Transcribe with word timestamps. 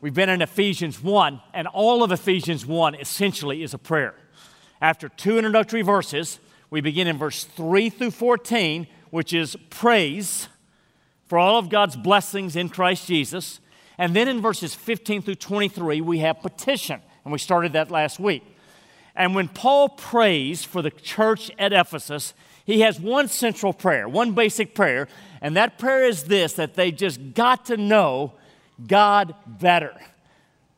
we've 0.00 0.14
been 0.14 0.28
in 0.28 0.42
Ephesians 0.42 1.02
1, 1.02 1.40
and 1.52 1.66
all 1.68 2.02
of 2.02 2.12
Ephesians 2.12 2.64
1 2.64 2.94
essentially 2.94 3.62
is 3.62 3.74
a 3.74 3.78
prayer. 3.78 4.14
After 4.80 5.08
two 5.08 5.36
introductory 5.36 5.82
verses, 5.82 6.40
we 6.70 6.80
begin 6.80 7.06
in 7.06 7.18
verse 7.18 7.44
3 7.44 7.90
through 7.90 8.12
14, 8.12 8.86
which 9.10 9.32
is 9.32 9.56
praise 9.68 10.48
for 11.26 11.38
all 11.38 11.58
of 11.58 11.68
God's 11.68 11.96
blessings 11.96 12.56
in 12.56 12.68
Christ 12.68 13.06
Jesus. 13.06 13.60
And 13.98 14.16
then 14.16 14.28
in 14.28 14.40
verses 14.40 14.74
15 14.74 15.22
through 15.22 15.34
23, 15.34 16.00
we 16.00 16.18
have 16.20 16.40
petition, 16.40 17.00
and 17.24 17.32
we 17.32 17.38
started 17.38 17.74
that 17.74 17.90
last 17.90 18.18
week. 18.18 18.44
And 19.14 19.34
when 19.34 19.48
Paul 19.48 19.90
prays 19.90 20.64
for 20.64 20.80
the 20.80 20.90
church 20.90 21.50
at 21.58 21.72
Ephesus, 21.72 22.32
he 22.64 22.80
has 22.80 22.98
one 22.98 23.28
central 23.28 23.72
prayer, 23.72 24.08
one 24.08 24.32
basic 24.32 24.74
prayer, 24.74 25.08
and 25.42 25.56
that 25.56 25.78
prayer 25.78 26.04
is 26.06 26.24
this 26.24 26.54
that 26.54 26.74
they 26.74 26.92
just 26.92 27.34
got 27.34 27.66
to 27.66 27.76
know 27.76 28.34
God 28.86 29.34
better. 29.46 29.94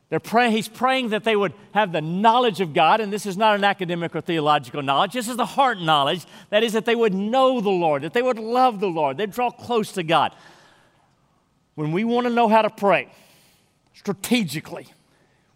They're 0.09 0.49
he's 0.51 0.67
praying 0.67 1.09
that 1.09 1.23
they 1.23 1.35
would 1.35 1.53
have 1.73 1.91
the 1.91 2.01
knowledge 2.01 2.61
of 2.61 2.71
God, 2.71 2.99
and 2.99 3.11
this 3.11 3.25
is 3.25 3.35
not 3.35 3.55
an 3.55 3.63
academic 3.63 4.15
or 4.15 4.21
theological 4.21 4.83
knowledge. 4.83 5.13
This 5.13 5.27
is 5.27 5.37
the 5.37 5.45
heart 5.45 5.79
knowledge. 5.79 6.25
That 6.51 6.61
is, 6.61 6.73
that 6.73 6.85
they 6.85 6.93
would 6.93 7.15
know 7.15 7.61
the 7.61 7.71
Lord, 7.71 8.03
that 8.03 8.13
they 8.13 8.21
would 8.21 8.37
love 8.37 8.79
the 8.79 8.87
Lord, 8.87 9.17
they'd 9.17 9.31
draw 9.31 9.49
close 9.49 9.93
to 9.93 10.03
God. 10.03 10.35
When 11.73 11.91
we 11.91 12.03
want 12.03 12.27
to 12.27 12.33
know 12.33 12.47
how 12.47 12.61
to 12.61 12.69
pray 12.69 13.11
strategically, 13.95 14.85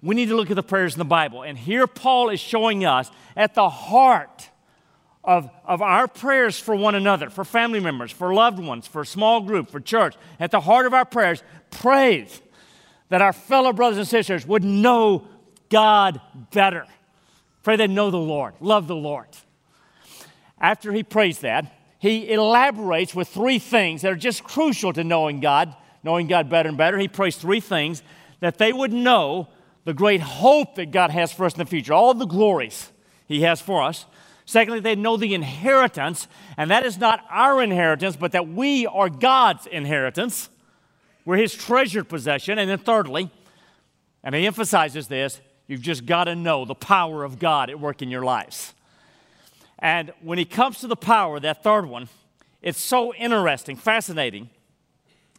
we 0.02 0.16
need 0.16 0.30
to 0.30 0.36
look 0.36 0.50
at 0.50 0.56
the 0.56 0.64
prayers 0.64 0.96
in 0.96 1.00
the 1.00 1.06
Bible. 1.06 1.44
And 1.44 1.56
here 1.56 1.86
Paul 1.86 2.30
is 2.30 2.40
showing 2.40 2.84
us 2.84 3.12
at 3.36 3.54
the 3.54 3.70
heart 3.70 4.50
of, 5.24 5.50
of 5.66 5.82
our 5.82 6.08
prayers 6.08 6.58
for 6.58 6.76
one 6.76 6.96
another, 6.96 7.30
for 7.30 7.44
family 7.44 7.82
members, 7.82 8.12
for 8.12 8.34
loved 8.34 8.60
ones, 8.60 8.88
for 8.88 9.02
a 9.02 9.06
small 9.06 9.42
group, 9.42 9.70
for 9.70 9.80
church, 9.82 10.16
at 10.40 10.52
the 10.52 10.62
heart 10.62 10.86
of 10.86 10.94
our 10.94 11.04
prayers, 11.04 11.44
praise 11.72 12.42
that 13.10 13.22
our 13.22 13.34
fellow 13.34 13.74
brothers 13.74 13.98
and 13.98 14.08
sisters 14.08 14.46
would 14.46 14.64
know 14.64 15.28
God 15.70 16.22
better. 16.52 16.86
Pray 17.64 17.76
they 17.76 17.88
know 17.88 18.12
the 18.12 18.18
Lord, 18.18 18.54
love 18.60 18.88
the 18.88 18.96
Lord. 18.96 19.28
After 20.60 20.92
he 20.92 21.04
prays 21.04 21.40
that, 21.40 21.74
he 22.00 22.32
elaborates 22.32 23.16
with 23.16 23.28
three 23.28 23.60
things 23.60 24.02
that 24.02 24.12
are 24.12 24.16
just 24.16 24.44
crucial 24.44 24.94
to 24.94 25.04
knowing 25.04 25.40
God, 25.40 25.76
knowing 26.04 26.28
God 26.28 26.50
better 26.50 26.70
and 26.70 26.78
better. 26.78 26.98
He 26.98 27.08
prays 27.08 27.36
three 27.36 27.60
things 27.60 28.04
that 28.40 28.58
they 28.58 28.72
would 28.72 28.94
know 28.94 29.48
the 29.84 29.94
great 29.94 30.22
hope 30.22 30.76
that 30.76 30.92
God 30.92 31.12
has 31.12 31.32
for 31.32 31.46
us 31.46 31.54
in 31.54 31.60
the 31.60 31.66
future, 31.66 31.94
all 31.94 32.14
the 32.14 32.26
glories 32.26 32.92
he 33.26 33.42
has 33.42 33.62
for 33.62 33.84
us. 33.84 34.06
Secondly, 34.46 34.80
they 34.80 34.96
know 34.96 35.18
the 35.18 35.34
inheritance, 35.34 36.28
and 36.56 36.72
that 36.72 36.86
is 36.86 36.98
not 36.98 37.26
our 37.30 37.62
inheritance, 37.62 38.16
but 38.16 38.32
that 38.32 38.48
we 38.48 38.86
are 38.88 39.10
God's 39.10 39.66
inheritance. 39.66 40.50
We're 41.28 41.36
His 41.36 41.54
treasured 41.54 42.08
possession. 42.08 42.58
And 42.58 42.70
then 42.70 42.78
thirdly, 42.78 43.30
and 44.24 44.34
he 44.34 44.48
emphasizes 44.48 45.10
this, 45.10 45.42
you've 45.68 45.82
just 45.82 46.06
got 46.06 46.24
to 46.24 46.36
know 46.36 46.64
the 46.64 46.74
power 46.74 47.26
of 47.26 47.38
God 47.38 47.70
at 47.70 47.82
work 47.82 48.02
in 48.02 48.10
your 48.10 48.24
lives. 48.24 48.74
And 49.78 50.14
when 50.22 50.38
he 50.38 50.46
comes 50.46 50.80
to 50.80 50.88
the 50.88 50.96
power, 50.96 51.38
that 51.42 51.64
third 51.64 51.86
one, 51.86 52.08
it's 52.62 52.80
so 52.80 53.14
interesting, 53.14 53.76
fascinating, 53.76 54.50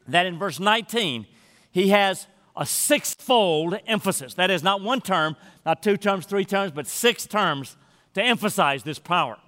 that 0.07 0.27
in 0.27 0.39
verse 0.39 0.61
19, 0.61 1.27
he 1.73 1.89
has 1.89 2.27
a 2.55 2.67
sixfold 2.67 3.81
emphasis. 3.87 4.35
That 4.35 4.51
is 4.51 4.63
not 4.63 4.83
one 4.83 5.01
term, 5.01 5.37
not 5.65 5.83
two 5.83 5.97
terms, 5.97 6.27
three 6.27 6.45
terms, 6.45 6.71
but 6.71 6.87
six 6.87 7.27
terms 7.27 7.79
to 8.13 8.23
emphasize 8.23 8.83
this 8.83 8.99
power. 8.99 9.39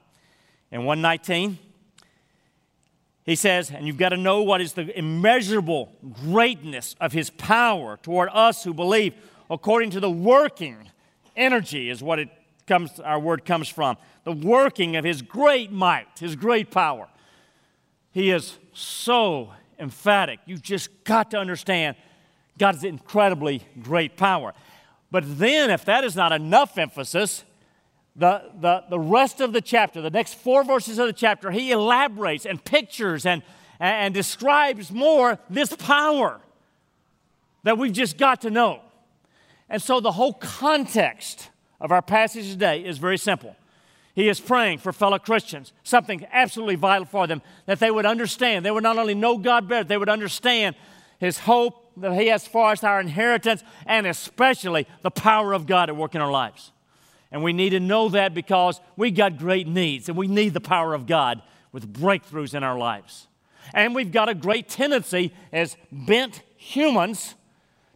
In 0.72 0.86
119, 0.86 1.58
he 3.30 3.36
says, 3.36 3.70
and 3.70 3.86
you've 3.86 3.96
got 3.96 4.08
to 4.10 4.16
know 4.16 4.42
what 4.42 4.60
is 4.60 4.72
the 4.72 4.98
immeasurable 4.98 5.92
greatness 6.24 6.96
of 7.00 7.12
his 7.12 7.30
power 7.30 7.98
toward 8.02 8.28
us 8.32 8.64
who 8.64 8.74
believe, 8.74 9.14
according 9.48 9.90
to 9.90 10.00
the 10.00 10.10
working 10.10 10.76
energy, 11.36 11.90
is 11.90 12.02
what 12.02 12.18
it 12.18 12.28
comes, 12.66 12.98
our 13.00 13.20
word 13.20 13.44
comes 13.44 13.68
from. 13.68 13.96
The 14.24 14.32
working 14.32 14.96
of 14.96 15.04
his 15.04 15.22
great 15.22 15.70
might, 15.70 16.06
his 16.18 16.36
great 16.36 16.70
power. 16.70 17.08
He 18.12 18.30
is 18.30 18.58
so 18.72 19.52
emphatic. 19.78 20.40
You've 20.46 20.62
just 20.62 21.04
got 21.04 21.30
to 21.30 21.38
understand 21.38 21.96
God's 22.58 22.84
incredibly 22.84 23.62
great 23.82 24.16
power. 24.16 24.54
But 25.10 25.38
then, 25.38 25.70
if 25.70 25.84
that 25.86 26.04
is 26.04 26.16
not 26.16 26.32
enough 26.32 26.78
emphasis, 26.78 27.44
the, 28.20 28.42
the, 28.60 28.84
the 28.90 29.00
rest 29.00 29.40
of 29.40 29.54
the 29.54 29.62
chapter, 29.62 30.02
the 30.02 30.10
next 30.10 30.34
four 30.34 30.62
verses 30.62 30.98
of 30.98 31.06
the 31.06 31.12
chapter, 31.14 31.50
he 31.50 31.72
elaborates 31.72 32.44
and 32.44 32.62
pictures 32.62 33.24
and, 33.24 33.42
and 33.80 34.12
describes 34.12 34.92
more 34.92 35.38
this 35.48 35.74
power 35.74 36.42
that 37.62 37.78
we've 37.78 37.94
just 37.94 38.18
got 38.18 38.42
to 38.42 38.50
know. 38.50 38.82
And 39.70 39.80
so 39.80 40.00
the 40.00 40.12
whole 40.12 40.34
context 40.34 41.48
of 41.80 41.92
our 41.92 42.02
passage 42.02 42.50
today 42.50 42.84
is 42.84 42.98
very 42.98 43.16
simple. 43.16 43.56
He 44.14 44.28
is 44.28 44.38
praying 44.38 44.78
for 44.78 44.92
fellow 44.92 45.18
Christians, 45.18 45.72
something 45.82 46.26
absolutely 46.30 46.74
vital 46.74 47.06
for 47.06 47.26
them, 47.26 47.40
that 47.64 47.78
they 47.78 47.90
would 47.90 48.04
understand. 48.04 48.66
They 48.66 48.70
would 48.70 48.82
not 48.82 48.98
only 48.98 49.14
know 49.14 49.38
God 49.38 49.66
better, 49.66 49.84
they 49.84 49.96
would 49.96 50.10
understand 50.10 50.76
His 51.18 51.38
hope 51.38 51.90
that 51.96 52.12
He 52.20 52.26
has 52.26 52.46
for 52.46 52.70
us, 52.70 52.84
our 52.84 53.00
inheritance, 53.00 53.62
and 53.86 54.06
especially 54.06 54.86
the 55.00 55.10
power 55.10 55.54
of 55.54 55.66
God 55.66 55.88
at 55.88 55.96
work 55.96 56.14
in 56.14 56.20
our 56.20 56.30
lives. 56.30 56.72
And 57.32 57.42
we 57.42 57.52
need 57.52 57.70
to 57.70 57.80
know 57.80 58.08
that 58.08 58.34
because 58.34 58.80
we 58.96 59.10
got 59.10 59.38
great 59.38 59.66
needs 59.66 60.08
and 60.08 60.18
we 60.18 60.26
need 60.26 60.54
the 60.54 60.60
power 60.60 60.94
of 60.94 61.06
God 61.06 61.42
with 61.72 61.92
breakthroughs 61.92 62.54
in 62.54 62.64
our 62.64 62.76
lives. 62.76 63.28
And 63.72 63.94
we've 63.94 64.10
got 64.10 64.28
a 64.28 64.34
great 64.34 64.68
tendency 64.68 65.32
as 65.52 65.76
bent 65.92 66.42
humans 66.56 67.34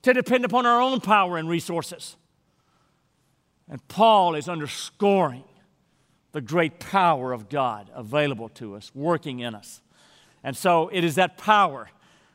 to 0.02 0.12
depend 0.12 0.44
upon 0.44 0.66
our 0.66 0.80
own 0.80 1.00
power 1.00 1.36
and 1.36 1.48
resources. 1.48 2.16
And 3.68 3.86
Paul 3.88 4.34
is 4.34 4.48
underscoring 4.48 5.44
the 6.32 6.40
great 6.40 6.78
power 6.78 7.32
of 7.32 7.48
God 7.48 7.90
available 7.94 8.48
to 8.50 8.76
us, 8.76 8.92
working 8.94 9.40
in 9.40 9.54
us. 9.54 9.80
And 10.42 10.56
so 10.56 10.90
it 10.92 11.02
is 11.02 11.14
that 11.14 11.38
power 11.38 11.88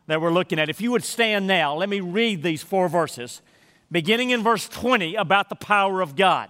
that 0.07 0.19
we're 0.19 0.31
looking 0.31 0.57
at. 0.57 0.69
If 0.69 0.81
you 0.81 0.91
would 0.91 1.03
stand 1.03 1.45
now, 1.45 1.75
let 1.75 1.87
me 1.87 2.01
read 2.01 2.41
these 2.41 2.63
four 2.63 2.89
verses, 2.89 3.41
beginning 3.91 4.31
in 4.31 4.41
verse 4.41 4.67
20 4.67 5.15
about 5.15 5.49
the 5.49 5.55
power 5.55 6.01
of 6.01 6.15
God. 6.15 6.49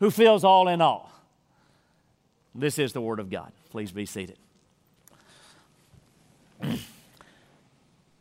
who 0.00 0.10
fills 0.10 0.42
all 0.44 0.66
in 0.66 0.80
all. 0.80 1.12
This 2.54 2.78
is 2.78 2.92
the 2.92 3.00
Word 3.00 3.20
of 3.20 3.30
God. 3.30 3.52
Please 3.70 3.92
be 3.92 4.06
seated. 4.06 4.36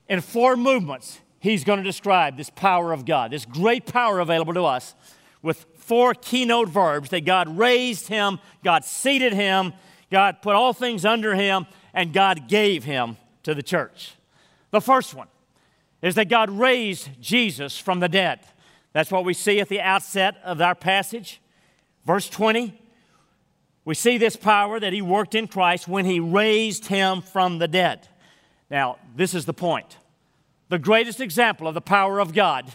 In 0.07 0.21
four 0.21 0.55
movements, 0.55 1.19
he's 1.39 1.63
going 1.63 1.77
to 1.77 1.83
describe 1.83 2.37
this 2.37 2.49
power 2.49 2.93
of 2.93 3.05
God, 3.05 3.31
this 3.31 3.45
great 3.45 3.85
power 3.85 4.19
available 4.19 4.53
to 4.53 4.63
us, 4.63 4.93
with 5.41 5.65
four 5.75 6.13
keynote 6.13 6.69
verbs 6.69 7.09
that 7.09 7.25
God 7.25 7.57
raised 7.57 8.07
him, 8.07 8.39
God 8.63 8.85
seated 8.85 9.33
him, 9.33 9.73
God 10.11 10.41
put 10.41 10.55
all 10.55 10.73
things 10.73 11.05
under 11.05 11.35
him, 11.35 11.65
and 11.93 12.13
God 12.13 12.47
gave 12.47 12.83
him 12.83 13.17
to 13.43 13.53
the 13.53 13.63
church. 13.63 14.13
The 14.71 14.81
first 14.81 15.13
one 15.15 15.27
is 16.01 16.15
that 16.15 16.29
God 16.29 16.49
raised 16.49 17.09
Jesus 17.21 17.77
from 17.77 17.99
the 17.99 18.09
dead. 18.09 18.39
That's 18.93 19.11
what 19.11 19.25
we 19.25 19.33
see 19.33 19.59
at 19.59 19.69
the 19.69 19.81
outset 19.81 20.37
of 20.43 20.61
our 20.61 20.75
passage. 20.75 21.41
Verse 22.09 22.27
20, 22.27 22.73
we 23.85 23.93
see 23.93 24.17
this 24.17 24.35
power 24.35 24.79
that 24.79 24.93
he 24.93 24.99
worked 24.99 25.35
in 25.35 25.47
Christ 25.47 25.87
when 25.87 26.05
he 26.05 26.19
raised 26.19 26.87
him 26.87 27.21
from 27.21 27.59
the 27.59 27.67
dead. 27.67 28.07
Now, 28.71 28.97
this 29.15 29.35
is 29.35 29.45
the 29.45 29.53
point. 29.53 29.97
The 30.69 30.79
greatest 30.79 31.21
example 31.21 31.67
of 31.67 31.75
the 31.75 31.81
power 31.81 32.19
of 32.19 32.33
God, 32.33 32.65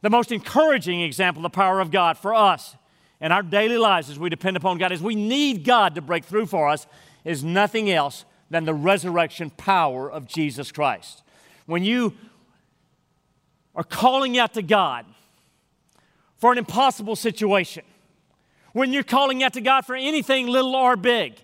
the 0.00 0.10
most 0.10 0.30
encouraging 0.30 1.00
example 1.00 1.44
of 1.44 1.50
the 1.50 1.56
power 1.56 1.80
of 1.80 1.90
God 1.90 2.18
for 2.18 2.36
us 2.36 2.76
in 3.20 3.32
our 3.32 3.42
daily 3.42 3.78
lives 3.78 4.10
as 4.10 4.16
we 4.16 4.30
depend 4.30 4.56
upon 4.56 4.78
God, 4.78 4.92
as 4.92 5.02
we 5.02 5.16
need 5.16 5.64
God 5.64 5.96
to 5.96 6.00
break 6.00 6.24
through 6.24 6.46
for 6.46 6.68
us, 6.68 6.86
is 7.24 7.42
nothing 7.42 7.90
else 7.90 8.24
than 8.48 8.64
the 8.64 8.74
resurrection 8.74 9.50
power 9.50 10.08
of 10.08 10.28
Jesus 10.28 10.70
Christ. 10.70 11.24
When 11.66 11.82
you 11.82 12.14
are 13.74 13.82
calling 13.82 14.38
out 14.38 14.54
to 14.54 14.62
God 14.62 15.04
for 16.36 16.52
an 16.52 16.58
impossible 16.58 17.16
situation, 17.16 17.82
when 18.76 18.92
you're 18.92 19.02
calling 19.02 19.42
out 19.42 19.54
to 19.54 19.62
God 19.62 19.86
for 19.86 19.96
anything 19.96 20.48
little 20.48 20.76
or 20.76 20.96
big, 20.96 21.34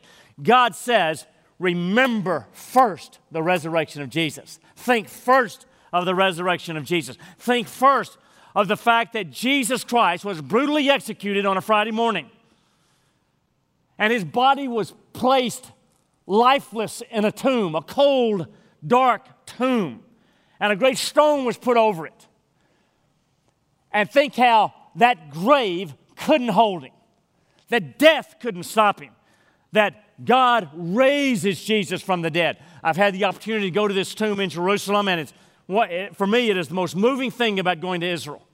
God 0.42 0.74
says, 0.74 1.24
remember 1.58 2.46
first 2.52 3.20
the 3.30 3.42
resurrection 3.42 4.02
of 4.02 4.10
Jesus. 4.10 4.60
Think 4.76 5.08
first 5.08 5.64
of 5.94 6.04
the 6.04 6.14
resurrection 6.14 6.76
of 6.76 6.84
Jesus. 6.84 7.16
Think 7.38 7.68
first 7.68 8.18
of 8.54 8.68
the 8.68 8.76
fact 8.76 9.14
that 9.14 9.30
Jesus 9.30 9.82
Christ 9.82 10.26
was 10.26 10.42
brutally 10.42 10.90
executed 10.90 11.46
on 11.46 11.56
a 11.56 11.62
Friday 11.62 11.90
morning. 11.90 12.28
And 13.96 14.12
his 14.12 14.24
body 14.24 14.68
was 14.68 14.92
placed 15.14 15.72
lifeless 16.26 17.02
in 17.10 17.24
a 17.24 17.32
tomb, 17.32 17.74
a 17.74 17.80
cold, 17.80 18.46
dark 18.86 19.46
tomb. 19.46 20.02
And 20.60 20.70
a 20.70 20.76
great 20.76 20.98
stone 20.98 21.46
was 21.46 21.56
put 21.56 21.78
over 21.78 22.06
it. 22.06 22.26
And 23.90 24.10
think 24.10 24.34
how 24.34 24.74
that 24.96 25.30
grave 25.30 25.94
couldn't 26.14 26.48
hold 26.48 26.82
him, 26.82 26.92
that 27.72 27.98
death 27.98 28.36
couldn't 28.40 28.64
stop 28.64 29.00
him, 29.00 29.12
that 29.72 30.24
God 30.24 30.68
raises 30.74 31.62
Jesus 31.62 32.02
from 32.02 32.22
the 32.22 32.30
dead. 32.30 32.58
I've 32.82 32.96
had 32.96 33.14
the 33.14 33.24
opportunity 33.24 33.66
to 33.66 33.74
go 33.74 33.88
to 33.88 33.94
this 33.94 34.14
tomb 34.14 34.40
in 34.40 34.50
Jerusalem, 34.50 35.08
and 35.08 35.20
it's 35.20 35.32
for 36.14 36.26
me, 36.26 36.50
it 36.50 36.56
is 36.56 36.68
the 36.68 36.74
most 36.74 36.94
moving 36.94 37.30
thing 37.30 37.58
about 37.58 37.80
going 37.80 38.00
to 38.02 38.06
Israel. 38.06 38.46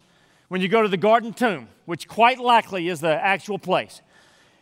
When 0.49 0.61
you 0.61 0.69
go 0.69 0.83
to 0.83 0.89
the 0.89 0.97
Garden 0.97 1.33
Tomb, 1.33 1.69
which 1.85 2.07
quite 2.07 2.39
likely 2.39 2.89
is 2.89 3.01
the 3.01 3.13
actual 3.13 3.59
place, 3.59 4.03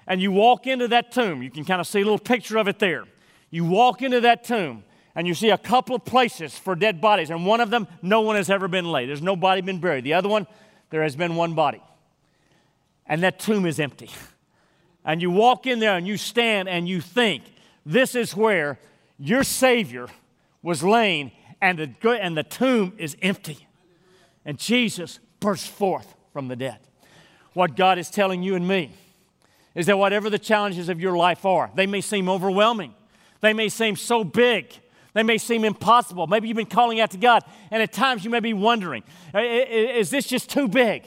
and 0.06 0.22
you 0.22 0.32
walk 0.32 0.66
into 0.66 0.88
that 0.88 1.12
tomb, 1.12 1.42
you 1.42 1.50
can 1.50 1.64
kind 1.64 1.80
of 1.80 1.86
see 1.86 2.00
a 2.00 2.04
little 2.04 2.18
picture 2.18 2.56
of 2.56 2.66
it 2.66 2.78
there. 2.78 3.04
You 3.50 3.64
walk 3.64 4.00
into 4.00 4.20
that 4.22 4.44
tomb, 4.44 4.84
and 5.14 5.26
you 5.26 5.34
see 5.34 5.50
a 5.50 5.58
couple 5.58 5.94
of 5.94 6.04
places 6.04 6.56
for 6.56 6.74
dead 6.74 7.00
bodies, 7.00 7.30
and 7.30 7.44
one 7.44 7.60
of 7.60 7.70
them, 7.70 7.88
no 8.00 8.22
one 8.22 8.36
has 8.36 8.48
ever 8.48 8.68
been 8.68 8.90
laid. 8.90 9.08
There's 9.08 9.22
no 9.22 9.36
body 9.36 9.60
been 9.60 9.80
buried. 9.80 10.04
The 10.04 10.14
other 10.14 10.28
one, 10.28 10.46
there 10.90 11.02
has 11.02 11.14
been 11.14 11.36
one 11.36 11.54
body. 11.54 11.82
And 13.06 13.22
that 13.22 13.38
tomb 13.38 13.66
is 13.66 13.78
empty. 13.78 14.10
And 15.06 15.22
you 15.22 15.30
walk 15.30 15.66
in 15.66 15.78
there 15.78 15.96
and 15.96 16.06
you 16.06 16.18
stand 16.18 16.68
and 16.68 16.86
you 16.86 17.00
think, 17.00 17.44
this 17.86 18.14
is 18.14 18.36
where 18.36 18.78
your 19.18 19.44
Savior 19.44 20.08
was 20.62 20.82
laying, 20.82 21.30
and 21.62 21.78
the, 21.78 22.10
and 22.10 22.36
the 22.36 22.42
tomb 22.42 22.92
is 22.98 23.16
empty. 23.22 23.66
And 24.44 24.58
Jesus 24.58 25.20
burst 25.40 25.68
forth 25.68 26.14
from 26.32 26.48
the 26.48 26.56
dead. 26.56 26.78
What 27.54 27.76
God 27.76 27.98
is 27.98 28.10
telling 28.10 28.42
you 28.42 28.56
and 28.56 28.66
me 28.66 28.90
is 29.74 29.86
that 29.86 29.96
whatever 29.96 30.28
the 30.28 30.38
challenges 30.38 30.88
of 30.88 31.00
your 31.00 31.16
life 31.16 31.46
are, 31.46 31.70
they 31.74 31.86
may 31.86 32.00
seem 32.00 32.28
overwhelming, 32.28 32.92
they 33.40 33.52
may 33.52 33.68
seem 33.68 33.96
so 33.96 34.24
big. 34.24 34.72
They 35.14 35.22
may 35.22 35.38
seem 35.38 35.64
impossible. 35.64 36.26
Maybe 36.26 36.48
you've 36.48 36.58
been 36.58 36.66
calling 36.66 37.00
out 37.00 37.12
to 37.12 37.16
God, 37.16 37.42
and 37.70 37.82
at 37.82 37.90
times 37.90 38.22
you 38.22 38.30
may 38.30 38.40
be 38.40 38.52
wondering, 38.52 39.02
is 39.34 40.10
this 40.10 40.26
just 40.26 40.50
too 40.50 40.68
big? 40.68 41.06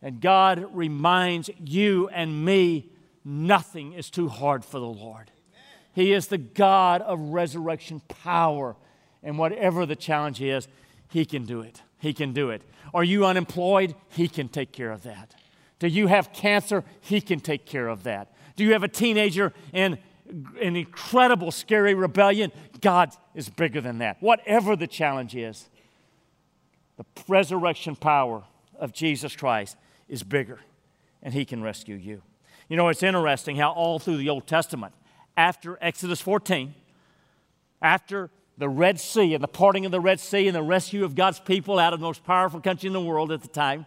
And 0.00 0.18
God 0.18 0.66
reminds 0.72 1.50
you 1.62 2.08
and 2.08 2.42
me 2.46 2.90
nothing 3.28 3.92
is 3.92 4.10
too 4.10 4.28
hard 4.28 4.64
for 4.64 4.80
the 4.80 4.86
Lord. 4.86 5.30
He 5.92 6.12
is 6.12 6.28
the 6.28 6.38
God 6.38 7.02
of 7.02 7.18
resurrection 7.18 8.00
power. 8.08 8.76
And 9.22 9.38
whatever 9.38 9.84
the 9.84 9.96
challenge 9.96 10.40
is, 10.40 10.68
He 11.10 11.24
can 11.24 11.44
do 11.44 11.60
it. 11.60 11.82
He 11.98 12.12
can 12.12 12.32
do 12.32 12.50
it. 12.50 12.62
Are 12.94 13.04
you 13.04 13.26
unemployed? 13.26 13.94
He 14.08 14.28
can 14.28 14.48
take 14.48 14.72
care 14.72 14.92
of 14.92 15.02
that. 15.02 15.34
Do 15.78 15.88
you 15.88 16.06
have 16.06 16.32
cancer? 16.32 16.84
He 17.00 17.20
can 17.20 17.40
take 17.40 17.66
care 17.66 17.88
of 17.88 18.04
that. 18.04 18.32
Do 18.56 18.64
you 18.64 18.72
have 18.72 18.82
a 18.82 18.88
teenager 18.88 19.52
in 19.72 19.98
an 20.60 20.76
incredible, 20.76 21.50
scary 21.50 21.94
rebellion? 21.94 22.52
God 22.80 23.10
is 23.34 23.48
bigger 23.48 23.80
than 23.80 23.98
that. 23.98 24.16
Whatever 24.20 24.76
the 24.76 24.86
challenge 24.86 25.34
is, 25.34 25.68
the 26.96 27.04
resurrection 27.28 27.96
power 27.96 28.44
of 28.78 28.92
Jesus 28.92 29.36
Christ 29.36 29.76
is 30.08 30.22
bigger, 30.22 30.60
and 31.22 31.34
He 31.34 31.44
can 31.44 31.62
rescue 31.62 31.96
you. 31.96 32.22
You 32.68 32.76
know, 32.76 32.88
it's 32.88 33.02
interesting 33.02 33.56
how 33.56 33.72
all 33.72 33.98
through 33.98 34.18
the 34.18 34.28
Old 34.28 34.46
Testament, 34.46 34.92
after 35.36 35.78
Exodus 35.80 36.20
14, 36.20 36.74
after 37.80 38.30
the 38.58 38.68
Red 38.68 39.00
Sea 39.00 39.34
and 39.34 39.42
the 39.42 39.48
parting 39.48 39.86
of 39.86 39.92
the 39.92 40.00
Red 40.00 40.20
Sea 40.20 40.48
and 40.48 40.54
the 40.54 40.62
rescue 40.62 41.04
of 41.04 41.14
God's 41.14 41.40
people 41.40 41.78
out 41.78 41.92
of 41.92 42.00
the 42.00 42.06
most 42.06 42.24
powerful 42.24 42.60
country 42.60 42.88
in 42.88 42.92
the 42.92 43.00
world 43.00 43.32
at 43.32 43.40
the 43.40 43.48
time, 43.48 43.86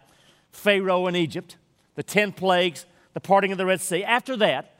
Pharaoh 0.51 1.07
in 1.07 1.15
Egypt, 1.15 1.57
the 1.95 2.03
10 2.03 2.31
plagues, 2.31 2.85
the 3.13 3.19
parting 3.19 3.51
of 3.51 3.57
the 3.57 3.65
Red 3.65 3.81
Sea. 3.81 4.03
After 4.03 4.35
that, 4.37 4.75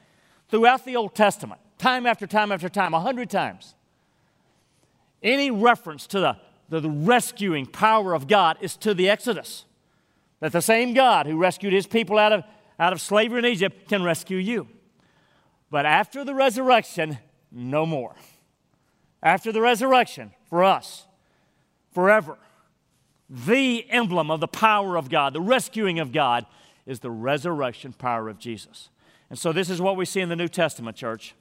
throughout 0.48 0.84
the 0.84 0.96
Old 0.96 1.14
Testament, 1.14 1.60
time 1.78 2.06
after 2.06 2.26
time 2.26 2.50
after 2.50 2.68
time, 2.68 2.94
a 2.94 3.00
hundred 3.00 3.30
times, 3.30 3.74
any 5.22 5.50
reference 5.50 6.06
to 6.08 6.20
the, 6.20 6.36
the, 6.68 6.80
the 6.80 6.90
rescuing 6.90 7.66
power 7.66 8.14
of 8.14 8.26
God 8.26 8.56
is 8.60 8.76
to 8.78 8.94
the 8.94 9.08
Exodus. 9.08 9.64
That 10.40 10.52
the 10.52 10.62
same 10.62 10.94
God 10.94 11.26
who 11.26 11.36
rescued 11.36 11.72
his 11.72 11.86
people 11.86 12.18
out 12.18 12.32
of, 12.32 12.44
out 12.78 12.92
of 12.92 13.00
slavery 13.00 13.38
in 13.38 13.44
Egypt 13.44 13.88
can 13.88 14.02
rescue 14.02 14.38
you. 14.38 14.68
But 15.70 15.86
after 15.86 16.24
the 16.24 16.34
resurrection, 16.34 17.18
no 17.50 17.86
more. 17.86 18.14
After 19.22 19.52
the 19.52 19.60
resurrection, 19.60 20.32
for 20.48 20.64
us, 20.64 21.06
forever, 21.92 22.36
the 23.28 23.88
emblem 23.90 24.30
of 24.30 24.40
the 24.40 24.48
power 24.48 24.96
of 24.96 25.08
God, 25.08 25.32
the 25.32 25.40
rescuing 25.40 25.98
of 25.98 26.12
God, 26.12 26.44
is 26.86 27.00
the 27.00 27.10
resurrection 27.10 27.92
power 27.92 28.28
of 28.28 28.38
Jesus. 28.38 28.90
And 29.30 29.38
so, 29.38 29.52
this 29.52 29.70
is 29.70 29.80
what 29.80 29.96
we 29.96 30.04
see 30.04 30.20
in 30.20 30.28
the 30.28 30.36
New 30.36 30.48
Testament, 30.48 30.96
church. 30.96 31.34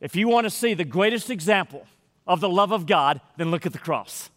If 0.00 0.14
you 0.14 0.28
want 0.28 0.44
to 0.44 0.50
see 0.50 0.74
the 0.74 0.84
greatest 0.84 1.30
example 1.30 1.86
of 2.26 2.40
the 2.40 2.48
love 2.48 2.72
of 2.72 2.86
God, 2.86 3.20
then 3.38 3.50
look 3.50 3.64
at 3.64 3.72
the 3.72 3.78
cross. 3.78 4.28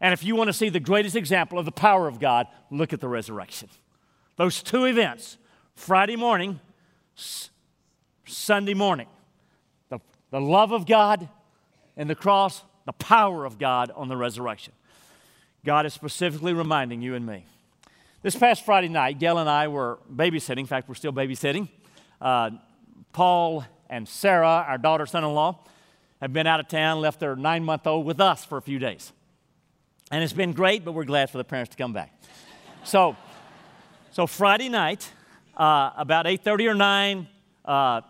And 0.00 0.12
if 0.12 0.22
you 0.24 0.36
want 0.36 0.48
to 0.48 0.52
see 0.52 0.68
the 0.68 0.80
greatest 0.80 1.16
example 1.16 1.58
of 1.58 1.64
the 1.64 1.72
power 1.72 2.06
of 2.06 2.20
God, 2.20 2.46
look 2.70 2.92
at 2.92 3.00
the 3.00 3.08
resurrection. 3.08 3.68
Those 4.36 4.62
two 4.62 4.84
events, 4.84 5.38
Friday 5.74 6.16
morning, 6.16 6.60
Sunday 8.24 8.74
morning, 8.74 9.08
the, 9.88 9.98
the 10.30 10.40
love 10.40 10.70
of 10.72 10.86
God 10.86 11.28
and 11.96 12.08
the 12.08 12.14
cross, 12.14 12.62
the 12.86 12.92
power 12.92 13.44
of 13.44 13.58
God 13.58 13.90
on 13.96 14.08
the 14.08 14.16
resurrection. 14.16 14.72
God 15.64 15.84
is 15.84 15.92
specifically 15.92 16.52
reminding 16.52 17.02
you 17.02 17.14
and 17.14 17.26
me. 17.26 17.44
This 18.22 18.36
past 18.36 18.64
Friday 18.64 18.88
night, 18.88 19.18
Gail 19.18 19.38
and 19.38 19.50
I 19.50 19.68
were 19.68 19.98
babysitting. 20.12 20.58
In 20.58 20.66
fact, 20.66 20.88
we're 20.88 20.94
still 20.94 21.12
babysitting. 21.12 21.68
Uh, 22.20 22.50
Paul 23.12 23.64
and 23.90 24.08
Sarah, 24.08 24.64
our 24.68 24.78
daughter 24.78 25.06
son 25.06 25.24
in 25.24 25.32
law, 25.34 25.58
have 26.20 26.32
been 26.32 26.46
out 26.46 26.60
of 26.60 26.68
town, 26.68 27.00
left 27.00 27.20
their 27.20 27.36
nine 27.36 27.64
month 27.64 27.86
old 27.86 28.06
with 28.06 28.20
us 28.20 28.44
for 28.44 28.58
a 28.58 28.62
few 28.62 28.78
days. 28.78 29.12
And 30.10 30.24
it's 30.24 30.32
been 30.32 30.52
great, 30.52 30.86
but 30.86 30.92
we're 30.92 31.04
glad 31.04 31.28
for 31.28 31.36
the 31.36 31.44
parents 31.44 31.70
to 31.72 31.76
come 31.76 31.92
back. 31.92 32.10
So, 32.82 33.14
so 34.10 34.26
Friday 34.26 34.70
night, 34.70 35.10
uh, 35.54 35.90
about 35.98 36.24
8.30 36.24 36.70
or 36.70 36.74
9, 36.74 37.28
uh, 37.66 38.00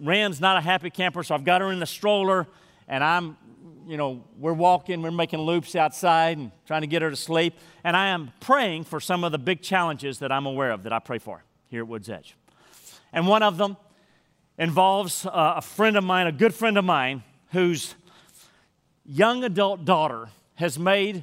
Rand's 0.00 0.40
not 0.40 0.56
a 0.56 0.60
happy 0.60 0.90
camper, 0.90 1.22
so 1.22 1.32
I've 1.32 1.44
got 1.44 1.60
her 1.60 1.70
in 1.70 1.78
the 1.78 1.86
stroller, 1.86 2.48
and 2.88 3.04
I'm, 3.04 3.36
you 3.86 3.96
know, 3.96 4.24
we're 4.36 4.52
walking, 4.52 5.00
we're 5.00 5.12
making 5.12 5.38
loops 5.42 5.76
outside 5.76 6.38
and 6.38 6.50
trying 6.66 6.80
to 6.80 6.88
get 6.88 7.02
her 7.02 7.10
to 7.10 7.16
sleep. 7.16 7.54
And 7.84 7.96
I 7.96 8.08
am 8.08 8.32
praying 8.40 8.84
for 8.84 8.98
some 8.98 9.22
of 9.22 9.30
the 9.30 9.38
big 9.38 9.62
challenges 9.62 10.18
that 10.18 10.32
I'm 10.32 10.46
aware 10.46 10.72
of 10.72 10.82
that 10.82 10.92
I 10.92 10.98
pray 10.98 11.18
for 11.18 11.44
here 11.68 11.82
at 11.82 11.88
Woods 11.88 12.10
Edge. 12.10 12.36
And 13.12 13.28
one 13.28 13.44
of 13.44 13.58
them 13.58 13.76
involves 14.58 15.24
uh, 15.24 15.30
a 15.56 15.62
friend 15.62 15.96
of 15.96 16.02
mine, 16.02 16.26
a 16.26 16.32
good 16.32 16.52
friend 16.52 16.76
of 16.76 16.84
mine, 16.84 17.22
whose 17.52 17.94
young 19.06 19.44
adult 19.44 19.84
daughter 19.84 20.30
has 20.56 20.80
made 20.80 21.22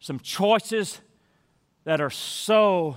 some 0.00 0.18
choices 0.18 1.00
that 1.84 2.00
are 2.00 2.10
so 2.10 2.96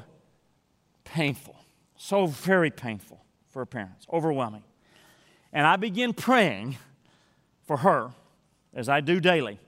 painful, 1.03 1.55
so 1.95 2.25
very 2.25 2.72
painful 2.72 3.24
for 3.50 3.65
parents, 3.65 4.07
overwhelming. 4.12 4.63
And 5.51 5.67
I 5.67 5.75
begin 5.75 6.13
praying 6.13 6.77
for 7.65 7.77
her, 7.77 8.12
as 8.74 8.89
I 8.89 9.01
do 9.01 9.19
daily, 9.19 9.60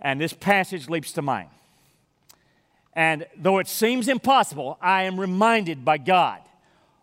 and 0.00 0.20
this 0.20 0.32
passage 0.32 0.88
leaps 0.88 1.12
to 1.12 1.22
mind. 1.22 1.50
And 2.94 3.26
though 3.36 3.58
it 3.58 3.68
seems 3.68 4.08
impossible, 4.08 4.78
I 4.80 5.02
am 5.04 5.18
reminded 5.18 5.84
by 5.84 5.98
God 5.98 6.40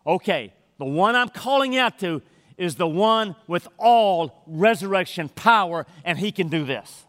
okay, 0.06 0.52
the 0.78 0.84
one 0.84 1.14
I'm 1.14 1.28
calling 1.28 1.76
out 1.76 1.98
to 2.00 2.22
is 2.56 2.76
the 2.76 2.88
one 2.88 3.36
with 3.46 3.68
all 3.78 4.42
resurrection 4.46 5.28
power, 5.28 5.86
and 6.04 6.18
he 6.18 6.32
can 6.32 6.48
do 6.48 6.64
this. 6.64 7.04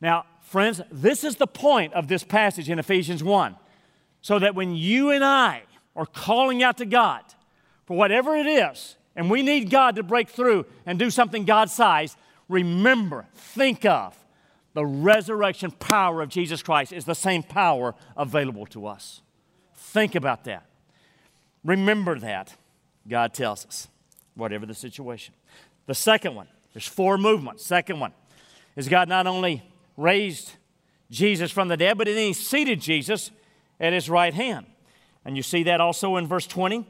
Now, 0.00 0.24
friends, 0.44 0.80
this 0.92 1.24
is 1.24 1.36
the 1.36 1.46
point 1.46 1.92
of 1.94 2.06
this 2.06 2.22
passage 2.22 2.70
in 2.70 2.78
Ephesians 2.78 3.24
1. 3.24 3.56
So 4.20 4.38
that 4.38 4.54
when 4.54 4.74
you 4.74 5.10
and 5.10 5.24
I 5.24 5.62
are 5.96 6.06
calling 6.06 6.62
out 6.62 6.78
to 6.78 6.86
God 6.86 7.22
for 7.84 7.96
whatever 7.96 8.36
it 8.36 8.46
is, 8.46 8.96
and 9.16 9.30
we 9.30 9.42
need 9.42 9.70
God 9.70 9.96
to 9.96 10.02
break 10.02 10.28
through 10.28 10.66
and 10.86 10.98
do 10.98 11.10
something 11.10 11.44
God 11.44 11.70
sized, 11.70 12.16
remember, 12.48 13.26
think 13.34 13.84
of 13.84 14.16
the 14.74 14.84
resurrection 14.84 15.70
power 15.70 16.20
of 16.20 16.28
Jesus 16.28 16.62
Christ 16.62 16.92
is 16.92 17.04
the 17.04 17.14
same 17.14 17.42
power 17.42 17.94
available 18.16 18.66
to 18.66 18.86
us. 18.86 19.22
Think 19.74 20.14
about 20.14 20.44
that. 20.44 20.66
Remember 21.64 22.18
that, 22.18 22.54
God 23.08 23.32
tells 23.34 23.64
us 23.66 23.88
whatever 24.34 24.66
the 24.66 24.74
situation. 24.74 25.34
The 25.86 25.94
second 25.94 26.34
one, 26.34 26.48
there's 26.72 26.88
four 26.88 27.16
movements. 27.18 27.64
Second 27.64 28.00
one 28.00 28.12
is 28.74 28.88
God 28.88 29.08
not 29.08 29.26
only 29.26 29.62
raised 29.96 30.52
Jesus 31.10 31.50
from 31.50 31.68
the 31.68 31.76
dead, 31.76 31.98
but 31.98 32.06
then 32.06 32.16
he 32.16 32.32
seated 32.32 32.80
Jesus 32.80 33.30
at 33.78 33.92
his 33.92 34.10
right 34.10 34.34
hand. 34.34 34.66
And 35.24 35.36
you 35.36 35.42
see 35.42 35.62
that 35.64 35.80
also 35.80 36.16
in 36.16 36.26
verse 36.26 36.46
20. 36.46 36.86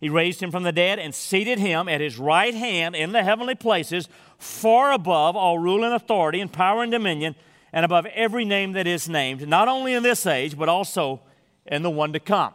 He 0.00 0.08
raised 0.08 0.42
him 0.42 0.50
from 0.50 0.62
the 0.62 0.72
dead 0.72 0.98
and 0.98 1.14
seated 1.14 1.58
him 1.58 1.88
at 1.88 2.00
his 2.00 2.18
right 2.18 2.54
hand 2.54 2.96
in 2.96 3.12
the 3.12 3.22
heavenly 3.22 3.54
places, 3.54 4.08
far 4.38 4.92
above 4.92 5.36
all 5.36 5.58
rule 5.58 5.84
and 5.84 5.92
authority 5.92 6.40
and 6.40 6.50
power 6.50 6.82
and 6.82 6.90
dominion 6.90 7.34
and 7.72 7.84
above 7.84 8.06
every 8.06 8.44
name 8.44 8.72
that 8.72 8.86
is 8.86 9.08
named, 9.08 9.46
not 9.46 9.68
only 9.68 9.92
in 9.92 10.02
this 10.02 10.26
age, 10.26 10.56
but 10.56 10.68
also 10.68 11.20
in 11.66 11.82
the 11.82 11.90
one 11.90 12.12
to 12.14 12.20
come. 12.20 12.54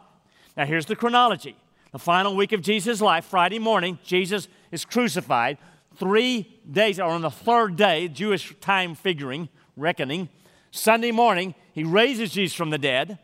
Now, 0.56 0.66
here's 0.66 0.86
the 0.86 0.96
chronology. 0.96 1.56
The 1.92 1.98
final 1.98 2.34
week 2.34 2.52
of 2.52 2.60
Jesus' 2.60 3.00
life, 3.00 3.24
Friday 3.24 3.58
morning, 3.58 3.98
Jesus 4.04 4.48
is 4.72 4.84
crucified. 4.84 5.56
Three 5.96 6.60
days, 6.70 7.00
or 7.00 7.04
on 7.04 7.22
the 7.22 7.30
third 7.30 7.76
day, 7.76 8.08
Jewish 8.08 8.54
time 8.60 8.94
figuring, 8.94 9.48
reckoning, 9.76 10.28
Sunday 10.70 11.10
morning, 11.10 11.54
he 11.72 11.84
raises 11.84 12.32
Jesus 12.32 12.54
from 12.54 12.70
the 12.70 12.78
dead. 12.78 13.18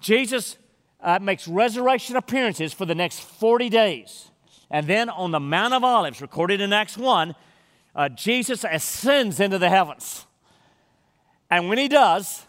Jesus 0.00 0.56
uh, 1.00 1.18
makes 1.20 1.48
resurrection 1.48 2.16
appearances 2.16 2.72
for 2.72 2.84
the 2.84 2.94
next 2.94 3.20
40 3.20 3.68
days. 3.70 4.30
And 4.70 4.86
then 4.86 5.08
on 5.08 5.30
the 5.30 5.40
Mount 5.40 5.74
of 5.74 5.84
Olives, 5.84 6.20
recorded 6.20 6.60
in 6.60 6.72
Acts 6.72 6.98
1, 6.98 7.34
uh, 7.94 8.08
Jesus 8.10 8.64
ascends 8.68 9.40
into 9.40 9.58
the 9.58 9.70
heavens. 9.70 10.26
And 11.50 11.68
when 11.68 11.78
he 11.78 11.88
does, 11.88 12.46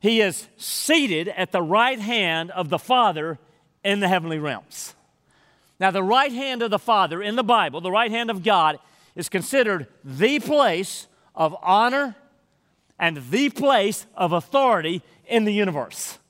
he 0.00 0.20
is 0.20 0.48
seated 0.56 1.28
at 1.28 1.52
the 1.52 1.62
right 1.62 1.98
hand 1.98 2.50
of 2.50 2.68
the 2.68 2.78
Father 2.78 3.38
in 3.84 4.00
the 4.00 4.08
heavenly 4.08 4.38
realms. 4.38 4.94
Now, 5.82 5.90
the 5.90 6.00
right 6.00 6.30
hand 6.30 6.62
of 6.62 6.70
the 6.70 6.78
Father 6.78 7.20
in 7.20 7.34
the 7.34 7.42
Bible, 7.42 7.80
the 7.80 7.90
right 7.90 8.12
hand 8.12 8.30
of 8.30 8.44
God, 8.44 8.78
is 9.16 9.28
considered 9.28 9.88
the 10.04 10.38
place 10.38 11.08
of 11.34 11.56
honor 11.60 12.14
and 13.00 13.16
the 13.16 13.50
place 13.50 14.06
of 14.14 14.30
authority 14.30 15.02
in 15.26 15.42
the 15.44 15.52
universe. 15.52 16.20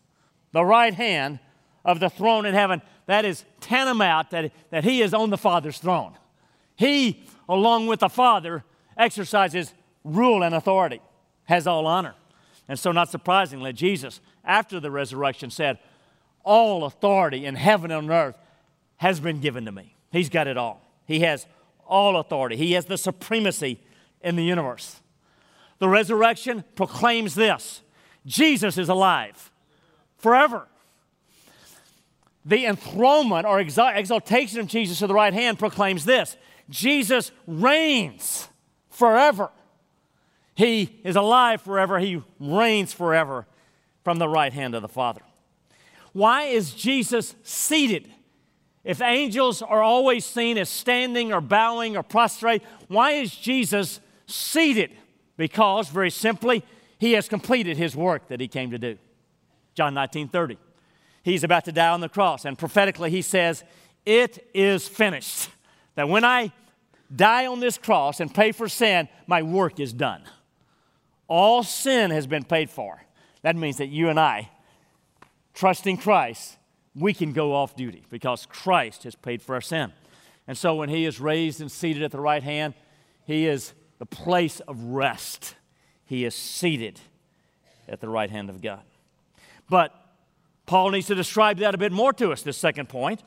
The 0.52 0.64
right 0.64 0.94
hand 0.94 1.38
of 1.84 2.00
the 2.00 2.08
throne 2.08 2.46
in 2.46 2.54
heaven, 2.54 2.80
that 3.04 3.26
is 3.26 3.44
tantamount 3.60 4.30
that, 4.30 4.52
that 4.70 4.84
He 4.84 5.02
is 5.02 5.12
on 5.12 5.28
the 5.28 5.36
Father's 5.36 5.76
throne. 5.76 6.14
He, 6.74 7.22
along 7.46 7.88
with 7.88 8.00
the 8.00 8.08
Father, 8.08 8.64
exercises 8.96 9.74
rule 10.02 10.42
and 10.42 10.54
authority, 10.54 11.02
has 11.44 11.66
all 11.66 11.86
honor. 11.86 12.14
And 12.68 12.78
so, 12.78 12.90
not 12.90 13.10
surprisingly, 13.10 13.74
Jesus, 13.74 14.22
after 14.46 14.80
the 14.80 14.90
resurrection, 14.90 15.50
said, 15.50 15.78
All 16.42 16.84
authority 16.84 17.44
in 17.44 17.56
heaven 17.56 17.90
and 17.90 18.10
on 18.10 18.16
earth 18.16 18.38
has 19.02 19.18
been 19.18 19.40
given 19.40 19.64
to 19.64 19.72
me. 19.72 19.96
He's 20.12 20.28
got 20.28 20.46
it 20.46 20.56
all. 20.56 20.80
He 21.06 21.20
has 21.20 21.48
all 21.84 22.18
authority, 22.18 22.56
He 22.56 22.72
has 22.72 22.84
the 22.84 22.96
supremacy 22.96 23.80
in 24.20 24.36
the 24.36 24.44
universe. 24.44 25.00
The 25.80 25.88
resurrection 25.88 26.62
proclaims 26.76 27.34
this 27.34 27.82
Jesus 28.24 28.78
is 28.78 28.88
alive 28.88 29.50
forever. 30.18 30.68
The 32.44 32.64
enthronement 32.64 33.44
or 33.44 33.58
exaltation 33.58 34.60
of 34.60 34.68
Jesus 34.68 35.00
to 35.00 35.08
the 35.08 35.14
right 35.14 35.34
hand 35.34 35.58
proclaims 35.58 36.04
this 36.04 36.36
Jesus 36.70 37.32
reigns 37.48 38.46
forever. 38.88 39.50
He 40.54 41.00
is 41.02 41.16
alive 41.16 41.60
forever. 41.60 41.98
He 41.98 42.22
reigns 42.38 42.92
forever 42.92 43.48
from 44.04 44.18
the 44.18 44.28
right 44.28 44.52
hand 44.52 44.76
of 44.76 44.82
the 44.82 44.88
Father. 44.88 45.22
Why 46.12 46.44
is 46.44 46.72
Jesus 46.72 47.34
seated? 47.42 48.08
If 48.84 49.00
angels 49.00 49.62
are 49.62 49.82
always 49.82 50.24
seen 50.24 50.58
as 50.58 50.68
standing 50.68 51.32
or 51.32 51.40
bowing 51.40 51.96
or 51.96 52.02
prostrate, 52.02 52.62
why 52.88 53.12
is 53.12 53.34
Jesus 53.34 54.00
seated? 54.26 54.90
Because, 55.36 55.88
very 55.88 56.10
simply, 56.10 56.64
he 56.98 57.12
has 57.12 57.28
completed 57.28 57.76
his 57.76 57.94
work 57.94 58.28
that 58.28 58.40
he 58.40 58.48
came 58.48 58.70
to 58.72 58.78
do. 58.78 58.98
John 59.74 59.94
19 59.94 60.28
30. 60.28 60.58
He's 61.22 61.44
about 61.44 61.64
to 61.66 61.72
die 61.72 61.88
on 61.88 62.00
the 62.00 62.08
cross, 62.08 62.44
and 62.44 62.58
prophetically 62.58 63.10
he 63.10 63.22
says, 63.22 63.62
It 64.04 64.48
is 64.52 64.88
finished. 64.88 65.48
That 65.94 66.08
when 66.08 66.24
I 66.24 66.52
die 67.14 67.46
on 67.46 67.60
this 67.60 67.78
cross 67.78 68.18
and 68.18 68.34
pay 68.34 68.52
for 68.52 68.68
sin, 68.68 69.08
my 69.26 69.42
work 69.42 69.78
is 69.78 69.92
done. 69.92 70.22
All 71.28 71.62
sin 71.62 72.10
has 72.10 72.26
been 72.26 72.44
paid 72.44 72.70
for. 72.70 73.02
That 73.42 73.56
means 73.56 73.76
that 73.78 73.86
you 73.86 74.08
and 74.08 74.18
I, 74.18 74.50
trusting 75.54 75.98
Christ, 75.98 76.56
we 76.94 77.14
can 77.14 77.32
go 77.32 77.54
off 77.54 77.76
duty 77.76 78.04
because 78.10 78.46
Christ 78.46 79.04
has 79.04 79.14
paid 79.14 79.42
for 79.42 79.54
our 79.54 79.60
sin. 79.60 79.92
And 80.46 80.58
so 80.58 80.74
when 80.74 80.88
he 80.88 81.04
is 81.04 81.20
raised 81.20 81.60
and 81.60 81.70
seated 81.70 82.02
at 82.02 82.10
the 82.10 82.20
right 82.20 82.42
hand, 82.42 82.74
he 83.24 83.46
is 83.46 83.72
the 83.98 84.06
place 84.06 84.60
of 84.60 84.78
rest. 84.82 85.54
He 86.04 86.24
is 86.24 86.34
seated 86.34 87.00
at 87.88 88.00
the 88.00 88.08
right 88.08 88.30
hand 88.30 88.50
of 88.50 88.60
God. 88.60 88.82
But 89.70 89.94
Paul 90.66 90.90
needs 90.90 91.06
to 91.06 91.14
describe 91.14 91.58
that 91.58 91.74
a 91.74 91.78
bit 91.78 91.92
more 91.92 92.12
to 92.14 92.32
us, 92.32 92.42
this 92.42 92.56
second 92.56 92.88
point. 92.88 93.22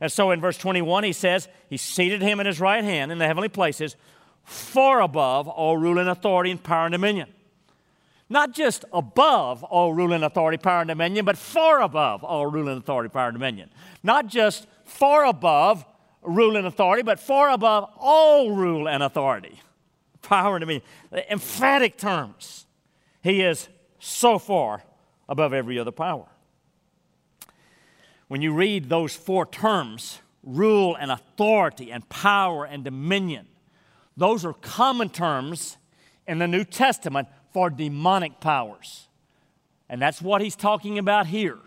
And 0.00 0.10
so 0.10 0.30
in 0.30 0.40
verse 0.40 0.58
21, 0.58 1.04
he 1.04 1.12
says, 1.12 1.48
He 1.68 1.76
seated 1.76 2.20
him 2.20 2.40
in 2.40 2.46
his 2.46 2.60
right 2.60 2.82
hand 2.82 3.12
in 3.12 3.18
the 3.18 3.26
heavenly 3.26 3.48
places, 3.48 3.96
far 4.44 5.00
above 5.00 5.48
all 5.48 5.76
rule 5.76 5.98
and 5.98 6.08
authority 6.08 6.50
and 6.50 6.62
power 6.62 6.86
and 6.86 6.92
dominion. 6.92 7.28
Not 8.34 8.52
just 8.52 8.84
above 8.92 9.62
all 9.62 9.94
ruling 9.94 10.24
authority, 10.24 10.58
power 10.58 10.80
and 10.80 10.88
dominion, 10.88 11.24
but 11.24 11.38
far 11.38 11.80
above 11.80 12.24
all 12.24 12.46
ruling 12.48 12.78
authority, 12.78 13.08
power 13.08 13.28
and 13.28 13.38
dominion. 13.38 13.70
Not 14.02 14.26
just 14.26 14.66
far 14.84 15.24
above 15.24 15.86
rule 16.20 16.56
and 16.56 16.66
authority, 16.66 17.04
but 17.04 17.20
far 17.20 17.50
above 17.50 17.88
all 17.96 18.50
rule 18.50 18.88
and 18.88 19.04
authority, 19.04 19.60
power 20.20 20.56
and 20.56 20.62
dominion. 20.62 20.82
Emphatic 21.30 21.96
terms. 21.96 22.66
He 23.22 23.40
is 23.40 23.68
so 24.00 24.40
far 24.40 24.82
above 25.28 25.52
every 25.52 25.78
other 25.78 25.92
power. 25.92 26.26
When 28.26 28.42
you 28.42 28.52
read 28.52 28.88
those 28.88 29.14
four 29.14 29.46
terms, 29.46 30.18
rule 30.42 30.96
and 30.96 31.12
authority 31.12 31.92
and 31.92 32.08
power 32.08 32.64
and 32.64 32.82
dominion, 32.82 33.46
those 34.16 34.44
are 34.44 34.54
common 34.54 35.10
terms 35.10 35.76
in 36.26 36.40
the 36.40 36.48
New 36.48 36.64
Testament 36.64 37.28
for 37.54 37.70
demonic 37.70 38.40
powers. 38.40 39.08
And 39.88 40.02
that's 40.02 40.20
what 40.20 40.42
he's 40.42 40.56
talking 40.56 40.98
about 40.98 41.26
here. 41.26 41.58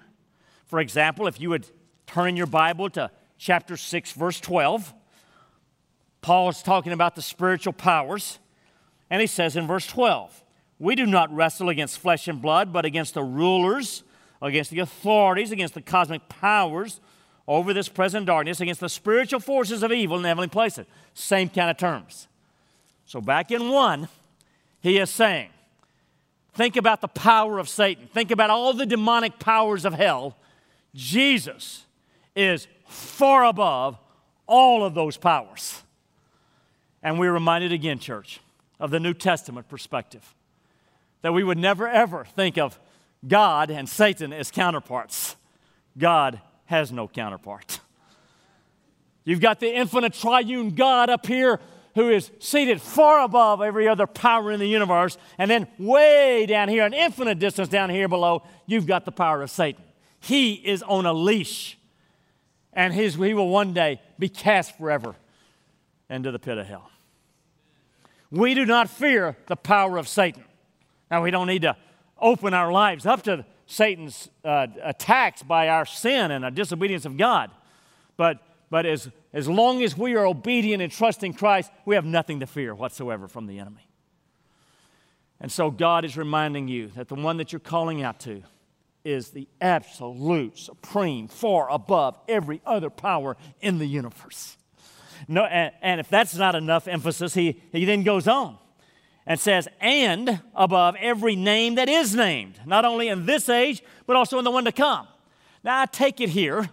For 0.67 0.79
example, 0.79 1.25
if 1.25 1.41
you 1.41 1.49
would 1.49 1.65
turn 2.05 2.37
your 2.37 2.45
Bible 2.45 2.91
to 2.91 3.09
chapter 3.39 3.75
6, 3.75 4.11
verse 4.11 4.39
12, 4.39 4.93
Paul 6.21 6.49
is 6.49 6.61
talking 6.61 6.93
about 6.93 7.15
the 7.15 7.23
spiritual 7.23 7.73
powers. 7.73 8.37
And 9.09 9.21
he 9.21 9.27
says 9.27 9.55
in 9.55 9.65
verse 9.65 9.87
12, 9.87 10.43
We 10.77 10.93
do 10.93 11.07
not 11.07 11.33
wrestle 11.33 11.69
against 11.69 11.97
flesh 11.97 12.27
and 12.27 12.39
blood, 12.39 12.71
but 12.71 12.85
against 12.85 13.15
the 13.15 13.23
rulers 13.23 14.03
against 14.41 14.71
the 14.71 14.79
authorities, 14.79 15.51
against 15.51 15.73
the 15.73 15.81
cosmic 15.81 16.27
powers 16.29 16.99
over 17.47 17.73
this 17.73 17.89
present 17.89 18.25
darkness, 18.25 18.59
against 18.59 18.81
the 18.81 18.89
spiritual 18.89 19.39
forces 19.39 19.83
of 19.83 19.91
evil 19.91 20.17
in 20.17 20.23
the 20.23 20.27
heavenly 20.27 20.47
places. 20.47 20.85
Same 21.13 21.49
kind 21.49 21.69
of 21.69 21.77
terms. 21.77 22.27
So, 23.05 23.21
back 23.21 23.51
in 23.51 23.69
one, 23.69 24.09
he 24.81 24.97
is 24.97 25.09
saying, 25.09 25.49
think 26.57 26.75
about 26.75 27.01
the 27.01 27.07
power 27.07 27.59
of 27.59 27.69
Satan, 27.69 28.07
think 28.07 28.31
about 28.31 28.49
all 28.49 28.73
the 28.73 28.85
demonic 28.85 29.37
powers 29.39 29.85
of 29.85 29.93
hell. 29.93 30.35
Jesus 30.95 31.85
is 32.35 32.67
far 32.87 33.45
above 33.45 33.97
all 34.47 34.83
of 34.83 34.95
those 34.95 35.17
powers. 35.17 35.83
And 37.03 37.19
we're 37.19 37.31
reminded 37.31 37.71
again, 37.71 37.99
church, 37.99 38.41
of 38.79 38.89
the 38.89 38.99
New 38.99 39.13
Testament 39.13 39.69
perspective 39.69 40.33
that 41.21 41.31
we 41.31 41.43
would 41.43 41.57
never 41.57 41.87
ever 41.87 42.25
think 42.25 42.57
of 42.57 42.79
God 43.27 43.69
and 43.69 43.87
Satan 43.87 44.33
as 44.33 44.49
counterparts. 44.49 45.35
God 45.97 46.41
has 46.65 46.91
no 46.91 47.07
counterpart. 47.07 47.79
You've 49.23 49.41
got 49.41 49.59
the 49.59 49.75
infinite 49.75 50.13
triune 50.13 50.71
God 50.71 51.09
up 51.09 51.25
here 51.25 51.59
who 51.97 52.11
is 52.11 52.29
seated 52.37 52.79
far 52.79 53.23
above 53.23 53.59
every 53.59 53.87
other 53.87 54.05
power 54.05 54.51
in 54.51 54.59
the 54.59 54.67
universe. 54.67 55.17
And 55.39 55.49
then 55.49 55.65
way 55.79 56.45
down 56.45 56.69
here, 56.69 56.85
an 56.85 56.93
infinite 56.93 57.39
distance 57.39 57.69
down 57.69 57.89
here 57.89 58.07
below, 58.07 58.43
you've 58.67 58.85
got 58.85 59.03
the 59.03 59.11
power 59.11 59.41
of 59.41 59.49
Satan. 59.49 59.83
He 60.19 60.53
is 60.53 60.83
on 60.83 61.07
a 61.07 61.13
leash, 61.13 61.75
and 62.71 62.93
his, 62.93 63.15
he 63.15 63.33
will 63.33 63.49
one 63.49 63.73
day 63.73 63.99
be 64.19 64.29
cast 64.29 64.77
forever 64.77 65.15
into 66.07 66.31
the 66.31 66.37
pit 66.37 66.59
of 66.59 66.67
hell. 66.67 66.87
We 68.29 68.53
do 68.53 68.63
not 68.63 68.91
fear 68.91 69.35
the 69.47 69.55
power 69.55 69.97
of 69.97 70.07
Satan. 70.07 70.43
Now, 71.09 71.23
we 71.23 71.31
don't 71.31 71.47
need 71.47 71.63
to 71.63 71.75
open 72.19 72.53
our 72.53 72.71
lives 72.71 73.07
up 73.07 73.23
to 73.23 73.43
Satan's 73.65 74.29
uh, 74.45 74.67
attacks 74.83 75.41
by 75.41 75.69
our 75.69 75.87
sin 75.87 76.29
and 76.29 76.45
our 76.45 76.51
disobedience 76.51 77.05
of 77.05 77.17
God. 77.17 77.49
But, 78.17 78.37
but 78.69 78.85
as, 78.85 79.09
as 79.37 79.47
long 79.47 79.83
as 79.83 79.95
we 79.95 80.15
are 80.15 80.25
obedient 80.25 80.81
and 80.81 80.91
trusting 80.91 81.31
Christ, 81.31 81.71
we 81.85 81.93
have 81.93 82.05
nothing 82.05 82.39
to 82.39 82.47
fear 82.47 82.73
whatsoever 82.73 83.27
from 83.27 83.45
the 83.45 83.59
enemy. 83.59 83.87
And 85.39 85.51
so 85.51 85.69
God 85.69 86.03
is 86.05 86.17
reminding 86.17 86.67
you 86.67 86.87
that 86.95 87.07
the 87.07 87.13
one 87.13 87.37
that 87.37 87.53
you're 87.53 87.59
calling 87.59 88.01
out 88.01 88.19
to 88.21 88.41
is 89.05 89.29
the 89.29 89.47
absolute, 89.61 90.57
supreme, 90.57 91.27
far 91.27 91.69
above 91.69 92.17
every 92.27 92.61
other 92.65 92.89
power 92.89 93.37
in 93.61 93.77
the 93.77 93.85
universe. 93.85 94.57
No, 95.27 95.45
and, 95.45 95.71
and 95.83 95.99
if 95.99 96.09
that's 96.09 96.35
not 96.35 96.55
enough 96.55 96.87
emphasis, 96.87 97.35
he, 97.35 97.61
he 97.71 97.85
then 97.85 98.01
goes 98.01 98.27
on 98.27 98.57
and 99.27 99.39
says, 99.39 99.67
and 99.79 100.41
above 100.55 100.95
every 100.99 101.35
name 101.35 101.75
that 101.75 101.89
is 101.89 102.15
named, 102.15 102.59
not 102.65 102.85
only 102.85 103.07
in 103.07 103.27
this 103.27 103.49
age, 103.49 103.83
but 104.07 104.15
also 104.15 104.39
in 104.39 104.43
the 104.43 104.49
one 104.49 104.65
to 104.65 104.71
come. 104.71 105.07
Now, 105.63 105.79
I 105.79 105.85
take 105.85 106.21
it 106.21 106.29
here 106.29 106.71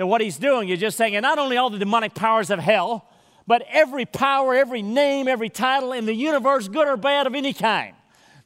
that 0.00 0.06
what 0.06 0.22
he's 0.22 0.38
doing 0.38 0.70
is 0.70 0.80
just 0.80 0.96
saying, 0.96 1.14
and 1.14 1.22
not 1.22 1.38
only 1.38 1.58
all 1.58 1.68
the 1.68 1.78
demonic 1.78 2.14
powers 2.14 2.48
of 2.48 2.58
hell, 2.58 3.06
but 3.46 3.62
every 3.68 4.06
power, 4.06 4.54
every 4.54 4.80
name, 4.80 5.28
every 5.28 5.50
title 5.50 5.92
in 5.92 6.06
the 6.06 6.14
universe, 6.14 6.68
good 6.68 6.88
or 6.88 6.96
bad 6.96 7.26
of 7.26 7.34
any 7.34 7.52
kind. 7.52 7.94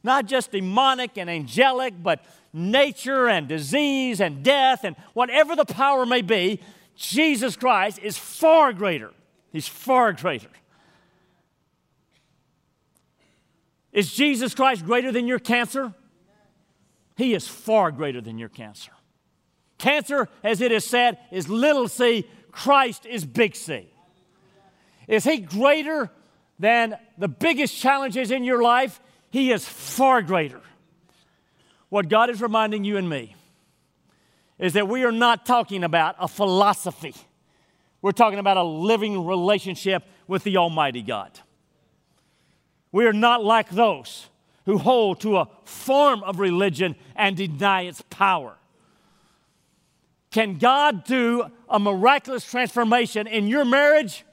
not 0.03 0.25
just 0.25 0.51
demonic 0.51 1.17
and 1.17 1.29
angelic, 1.29 1.93
but 2.03 2.23
nature 2.51 3.29
and 3.29 3.47
disease 3.47 4.19
and 4.19 4.43
death 4.43 4.83
and 4.83 4.97
whatever 5.13 5.55
the 5.55 5.63
power 5.63 6.05
may 6.05 6.21
be, 6.21 6.59
Jesus 6.97 7.55
Christ 7.55 7.99
is 8.03 8.17
far 8.17 8.73
greater. 8.73 9.13
He's 9.53 9.67
far 9.67 10.11
greater. 10.11 10.49
Is 13.93 14.13
Jesus 14.13 14.53
Christ 14.53 14.85
greater 14.85 15.13
than 15.13 15.25
your 15.25 15.39
cancer? 15.39 15.93
He 17.15 17.33
is 17.33 17.47
far 17.47 17.91
greater 17.91 18.19
than 18.19 18.37
your 18.37 18.49
cancer. 18.49 18.91
Cancer, 19.77 20.29
as 20.43 20.61
it 20.61 20.71
is 20.71 20.85
said, 20.85 21.17
is 21.31 21.49
little 21.49 21.87
c, 21.87 22.27
Christ 22.51 23.05
is 23.05 23.25
big 23.25 23.55
C. 23.55 23.87
Is 25.07 25.23
He 25.23 25.37
greater 25.37 26.09
than 26.57 26.97
the 27.17 27.27
biggest 27.27 27.77
challenges 27.77 28.31
in 28.31 28.43
your 28.43 28.61
life? 28.61 29.01
He 29.29 29.51
is 29.51 29.67
far 29.67 30.21
greater. 30.21 30.61
What 31.89 32.07
God 32.07 32.29
is 32.29 32.41
reminding 32.41 32.83
you 32.85 32.97
and 32.97 33.09
me 33.09 33.35
is 34.57 34.73
that 34.73 34.87
we 34.87 35.03
are 35.03 35.11
not 35.11 35.45
talking 35.45 35.83
about 35.83 36.15
a 36.19 36.27
philosophy. 36.27 37.13
We're 38.01 38.13
talking 38.13 38.39
about 38.39 38.57
a 38.57 38.63
living 38.63 39.25
relationship 39.25 40.03
with 40.27 40.43
the 40.43 40.57
Almighty 40.57 41.01
God. 41.01 41.39
We 42.91 43.05
are 43.05 43.13
not 43.13 43.43
like 43.43 43.69
those 43.69 44.29
who 44.65 44.77
hold 44.77 45.19
to 45.21 45.37
a 45.37 45.49
form 45.65 46.23
of 46.23 46.39
religion 46.39 46.95
and 47.15 47.35
deny 47.35 47.81
its 47.81 48.01
power. 48.09 48.57
Can 50.35 50.57
God 50.57 51.05
do 51.05 51.45
a 51.69 51.79
miraculous 51.79 52.43
transformation 52.43 53.25
in 53.25 53.47
your 53.47 53.63
marriage? 53.63 54.25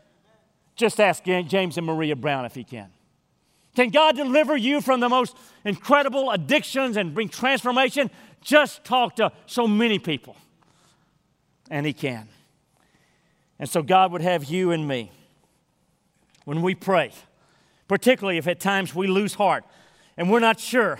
Just 0.74 0.98
ask 0.98 1.22
James 1.22 1.78
and 1.78 1.86
Maria 1.86 2.16
Brown 2.16 2.44
if 2.44 2.56
he 2.56 2.64
can. 2.64 2.90
Can 3.76 3.90
God 3.90 4.16
deliver 4.16 4.56
you 4.56 4.80
from 4.80 4.98
the 4.98 5.08
most 5.08 5.36
incredible 5.64 6.32
addictions 6.32 6.96
and 6.96 7.14
bring 7.14 7.28
transformation? 7.28 8.10
Just 8.40 8.82
talk 8.82 9.14
to 9.14 9.30
so 9.46 9.68
many 9.68 10.00
people. 10.00 10.34
And 11.70 11.86
He 11.86 11.92
can. 11.92 12.26
And 13.60 13.68
so 13.68 13.80
God 13.80 14.10
would 14.10 14.22
have 14.22 14.42
you 14.46 14.72
and 14.72 14.88
me, 14.88 15.12
when 16.44 16.62
we 16.62 16.74
pray, 16.74 17.12
particularly 17.86 18.38
if 18.38 18.48
at 18.48 18.58
times 18.58 18.92
we 18.92 19.06
lose 19.06 19.34
heart 19.34 19.64
and 20.16 20.28
we're 20.32 20.40
not 20.40 20.58
sure 20.58 20.98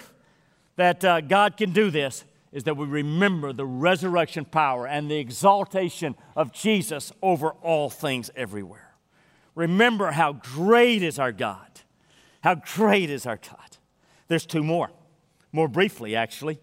that 0.76 1.04
uh, 1.04 1.22
God 1.22 1.56
can 1.56 1.72
do 1.72 1.90
this, 1.90 2.24
is 2.52 2.64
that 2.64 2.76
we 2.76 2.86
remember 2.86 3.52
the 3.52 3.66
resurrection 3.66 4.44
power 4.44 4.86
and 4.86 5.10
the 5.10 5.18
exaltation 5.18 6.14
of 6.36 6.52
Jesus 6.52 7.12
over 7.22 7.50
all 7.62 7.88
things 7.88 8.30
everywhere. 8.36 8.94
Remember 9.54 10.12
how 10.12 10.32
great 10.32 11.02
is 11.02 11.18
our 11.18 11.32
God 11.32 11.72
how 12.42 12.56
great 12.56 13.08
is 13.08 13.24
our 13.24 13.36
God? 13.36 13.78
There's 14.28 14.46
two 14.46 14.62
more, 14.62 14.90
more 15.52 15.68
briefly, 15.68 16.14
actually. 16.14 16.60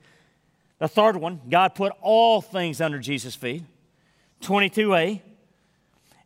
The 0.77 0.87
third 0.87 1.15
one, 1.15 1.41
God 1.49 1.73
put 1.75 1.93
all 2.01 2.41
things 2.41 2.79
under 2.81 2.99
Jesus' 2.99 3.35
feet. 3.35 3.63
22a. 4.41 5.21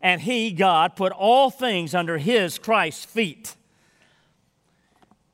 And 0.01 0.22
He, 0.22 0.51
God, 0.51 0.96
put 0.96 1.12
all 1.12 1.50
things 1.50 1.96
under 1.96 2.17
His, 2.17 2.58
Christ's 2.58 3.05
feet. 3.05 3.55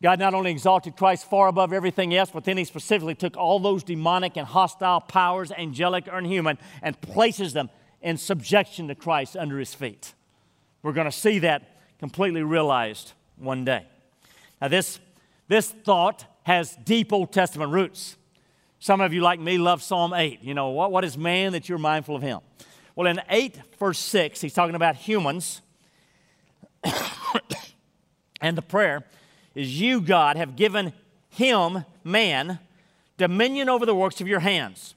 God 0.02 0.20
not 0.20 0.34
only 0.34 0.52
exalted 0.52 0.96
Christ 0.96 1.30
far 1.30 1.48
above 1.48 1.74
everything 1.74 2.16
else, 2.16 2.32
but 2.32 2.46
then 2.46 2.58
He 2.58 2.64
specifically 2.64 3.16
took 3.16 3.36
all 3.36 3.60
those 3.60 3.84
demonic 3.84 4.38
and 4.38 4.48
hostile 4.48 5.02
powers, 5.02 5.52
angelic 5.52 6.08
or 6.12 6.22
human, 6.22 6.58
and 6.82 7.00
places 7.02 7.54
them 7.54 7.70
in 8.02 8.18
subjection 8.18 8.88
to 8.88 8.96
Christ 8.96 9.36
under 9.36 9.60
His 9.60 9.74
feet. 9.74 10.14
We're 10.84 10.94
going 10.94 11.06
to 11.06 11.12
see 11.12 11.40
that 11.40 11.78
completely 12.00 12.44
realized 12.44 13.12
one 13.36 13.66
day. 13.66 13.86
Now, 14.62 14.70
this, 14.70 15.00
this 15.48 15.70
thought 15.70 16.26
has 16.44 16.78
deep 16.84 17.12
Old 17.12 17.34
Testament 17.34 17.72
roots. 17.72 18.16
Some 18.80 19.02
of 19.02 19.14
you, 19.14 19.22
like 19.22 19.42
me, 19.42 19.58
love 19.58 19.84
Psalm 19.84 20.14
8. 20.14 20.42
You 20.42 20.54
know, 20.54 20.70
what, 20.70 20.92
what 20.92 21.04
is 21.04 21.18
man 21.18 21.52
that 21.52 21.68
you're 21.68 21.78
mindful 21.78 22.16
of 22.16 22.22
him? 22.22 22.40
Well, 22.96 23.08
in 23.08 23.22
8, 23.30 23.60
verse 23.78 24.00
6, 24.00 24.40
he's 24.40 24.54
talking 24.54 24.76
about 24.76 24.96
humans. 24.96 25.62
and 28.42 28.58
the 28.58 28.62
prayer 28.62 29.04
is 29.60 29.80
You, 29.80 30.00
God, 30.00 30.38
have 30.38 30.56
given 30.56 30.94
him, 31.30 31.84
man, 32.06 32.60
dominion 33.18 33.68
over 33.68 33.86
the 33.86 33.94
works 33.94 34.22
of 34.22 34.28
your 34.28 34.40
hands. 34.40 34.96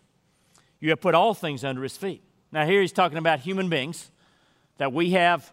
You 0.78 0.90
have 0.90 1.00
put 1.00 1.16
all 1.16 1.34
things 1.34 1.64
under 1.64 1.82
his 1.82 1.96
feet. 1.96 2.22
Now, 2.52 2.64
here 2.64 2.80
he's 2.80 2.92
talking 2.92 3.18
about 3.18 3.40
human 3.40 3.68
beings, 3.68 4.12
that 4.78 4.92
we 4.92 5.10
have 5.10 5.52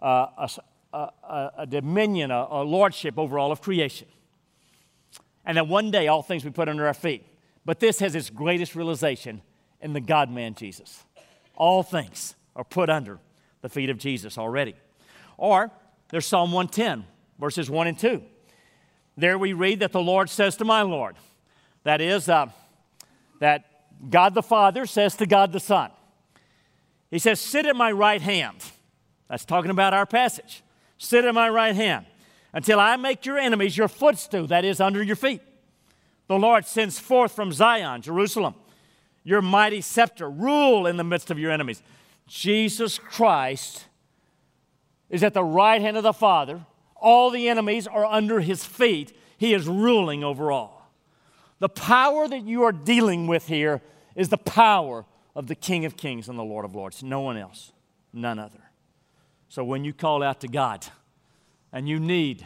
uh, 0.00 0.48
a, 0.92 0.96
a, 0.96 1.50
a, 1.58 1.66
dominion, 1.66 2.30
a, 2.30 2.46
a 2.48 2.62
lordship 2.62 3.18
over 3.18 3.36
all 3.36 3.50
of 3.50 3.60
creation. 3.60 4.06
And 5.44 5.56
that 5.56 5.66
one 5.66 5.90
day 5.90 6.06
all 6.06 6.22
things 6.22 6.44
we 6.44 6.50
put 6.50 6.68
under 6.68 6.86
our 6.86 6.94
feet. 6.94 7.26
But 7.64 7.80
this 7.80 7.98
has 7.98 8.14
its 8.14 8.30
greatest 8.30 8.76
realization 8.76 9.42
in 9.80 9.92
the 9.92 10.00
God 10.00 10.30
man 10.30 10.54
Jesus. 10.54 11.04
All 11.56 11.82
things 11.82 12.36
are 12.54 12.64
put 12.64 12.90
under 12.90 13.18
the 13.60 13.68
feet 13.68 13.90
of 13.90 13.98
Jesus 13.98 14.38
already. 14.38 14.76
Or 15.36 15.72
there's 16.10 16.26
Psalm 16.26 16.52
110, 16.52 17.04
verses 17.40 17.68
1 17.68 17.86
and 17.88 17.98
2. 17.98 18.22
There 19.16 19.38
we 19.38 19.52
read 19.52 19.80
that 19.80 19.92
the 19.92 20.00
Lord 20.00 20.28
says 20.28 20.56
to 20.56 20.64
my 20.64 20.82
Lord, 20.82 21.16
that 21.84 22.00
is, 22.00 22.28
uh, 22.28 22.46
that 23.40 23.64
God 24.10 24.34
the 24.34 24.42
Father 24.42 24.86
says 24.86 25.16
to 25.16 25.26
God 25.26 25.52
the 25.52 25.60
Son, 25.60 25.90
He 27.10 27.18
says, 27.18 27.40
Sit 27.40 27.66
at 27.66 27.76
my 27.76 27.92
right 27.92 28.20
hand. 28.20 28.56
That's 29.28 29.44
talking 29.44 29.70
about 29.70 29.94
our 29.94 30.06
passage. 30.06 30.62
Sit 30.98 31.24
at 31.24 31.34
my 31.34 31.48
right 31.48 31.74
hand 31.74 32.06
until 32.52 32.78
I 32.78 32.96
make 32.96 33.26
your 33.26 33.38
enemies 33.38 33.76
your 33.76 33.88
footstool, 33.88 34.46
that 34.46 34.64
is, 34.64 34.80
under 34.80 35.02
your 35.02 35.16
feet. 35.16 35.40
The 36.28 36.38
Lord 36.38 36.66
sends 36.66 36.98
forth 36.98 37.32
from 37.32 37.52
Zion, 37.52 38.02
Jerusalem, 38.02 38.54
your 39.24 39.42
mighty 39.42 39.80
scepter. 39.80 40.28
Rule 40.28 40.86
in 40.86 40.96
the 40.96 41.04
midst 41.04 41.30
of 41.30 41.38
your 41.38 41.50
enemies. 41.50 41.82
Jesus 42.26 42.98
Christ 42.98 43.84
is 45.08 45.22
at 45.22 45.34
the 45.34 45.44
right 45.44 45.80
hand 45.80 45.96
of 45.96 46.02
the 46.02 46.12
Father. 46.12 46.64
All 47.06 47.30
the 47.30 47.48
enemies 47.48 47.86
are 47.86 48.04
under 48.04 48.40
his 48.40 48.64
feet. 48.64 49.16
He 49.38 49.54
is 49.54 49.68
ruling 49.68 50.24
over 50.24 50.50
all. 50.50 50.90
The 51.60 51.68
power 51.68 52.26
that 52.26 52.42
you 52.42 52.64
are 52.64 52.72
dealing 52.72 53.28
with 53.28 53.46
here 53.46 53.80
is 54.16 54.28
the 54.28 54.36
power 54.36 55.04
of 55.36 55.46
the 55.46 55.54
King 55.54 55.84
of 55.84 55.96
Kings 55.96 56.28
and 56.28 56.36
the 56.36 56.42
Lord 56.42 56.64
of 56.64 56.74
Lords. 56.74 57.04
No 57.04 57.20
one 57.20 57.36
else, 57.36 57.70
none 58.12 58.40
other. 58.40 58.72
So 59.48 59.62
when 59.62 59.84
you 59.84 59.92
call 59.92 60.20
out 60.20 60.40
to 60.40 60.48
God 60.48 60.84
and 61.72 61.88
you 61.88 62.00
need 62.00 62.44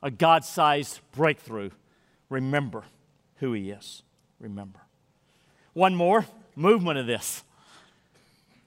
a 0.00 0.12
God 0.12 0.44
sized 0.44 1.00
breakthrough, 1.10 1.70
remember 2.28 2.84
who 3.38 3.52
He 3.52 3.70
is. 3.70 4.04
Remember. 4.38 4.78
One 5.72 5.96
more 5.96 6.24
movement 6.54 7.00
of 7.00 7.08
this. 7.08 7.42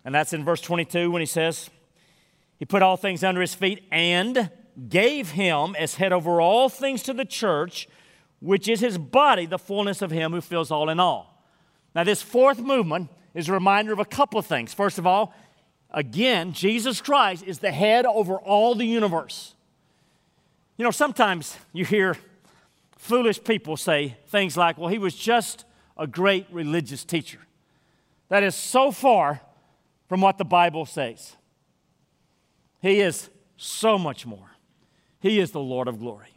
And 0.04 0.14
that's 0.14 0.34
in 0.34 0.44
verse 0.44 0.60
22 0.60 1.10
when 1.10 1.22
he 1.22 1.26
says, 1.26 1.70
He 2.60 2.66
put 2.66 2.82
all 2.82 2.98
things 2.98 3.24
under 3.24 3.40
his 3.40 3.56
feet 3.56 3.86
and 3.94 4.52
gave 4.90 5.32
him 5.32 5.76
as 5.78 5.96
head 5.96 6.14
over 6.14 6.42
all 6.42 6.70
things 6.70 7.04
to 7.04 7.14
the 7.14 7.26
church, 7.26 7.88
which 8.40 8.68
is 8.68 8.80
his 8.80 8.98
body, 8.98 9.46
the 9.46 9.58
fullness 9.58 10.02
of 10.02 10.12
him 10.12 10.32
who 10.32 10.42
fills 10.42 10.72
all 10.72 10.90
in 10.90 11.00
all. 11.00 11.44
Now, 11.94 12.04
this 12.04 12.22
fourth 12.22 12.60
movement 12.60 13.10
is 13.34 13.50
a 13.50 13.54
reminder 13.54 13.94
of 13.94 14.00
a 14.00 14.06
couple 14.06 14.38
of 14.38 14.46
things. 14.46 14.74
First 14.74 14.98
of 14.98 15.08
all, 15.08 15.34
Again, 15.96 16.52
Jesus 16.52 17.00
Christ 17.00 17.46
is 17.48 17.60
the 17.60 17.72
head 17.72 18.06
over 18.06 18.36
all 18.36 18.76
the 18.76 18.86
universe. 18.86 19.56
You 20.78 20.84
know, 20.84 20.92
sometimes 20.92 21.56
you 21.72 21.86
hear 21.86 22.18
foolish 22.98 23.42
people 23.42 23.78
say 23.78 24.18
things 24.28 24.58
like, 24.58 24.78
well, 24.78 24.90
he 24.90 24.98
was 24.98 25.16
just 25.16 25.64
a 25.98 26.06
great 26.06 26.48
religious 26.52 27.06
teacher. 27.06 27.40
That 28.28 28.44
is 28.44 28.56
so 28.56 28.92
far 28.92 29.40
from 30.10 30.20
what 30.20 30.38
the 30.38 30.44
Bible 30.44 30.86
says. 30.86 31.38
He 32.82 33.00
is 33.00 33.30
so 33.56 33.98
much 33.98 34.26
more. 34.26 34.52
He 35.20 35.40
is 35.40 35.52
the 35.52 35.60
Lord 35.60 35.88
of 35.88 36.00
glory, 36.00 36.34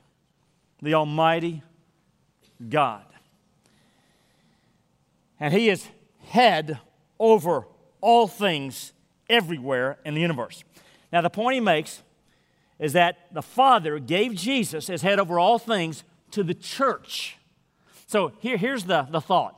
the 0.81 0.95
Almighty 0.95 1.63
God. 2.69 3.05
And 5.41 5.53
He 5.53 5.69
is 5.69 5.87
head 6.29 6.79
over 7.19 7.67
all 8.01 8.29
things 8.29 8.93
everywhere 9.29 9.99
in 10.05 10.15
the 10.15 10.21
universe. 10.21 10.65
Now, 11.13 11.21
the 11.21 11.31
point 11.31 11.55
he 11.55 11.61
makes 11.61 12.03
is 12.79 12.93
that 12.93 13.33
the 13.33 13.43
Father 13.43 13.99
gave 13.99 14.35
Jesus 14.35 14.89
as 14.89 15.03
head 15.03 15.19
over 15.19 15.39
all 15.39 15.59
things 15.59 16.05
to 16.31 16.43
the 16.43 16.55
church. 16.55 17.37
So 18.07 18.33
here, 18.41 18.57
here's 18.57 18.85
the, 18.85 19.03
the 19.11 19.21
thought. 19.21 19.55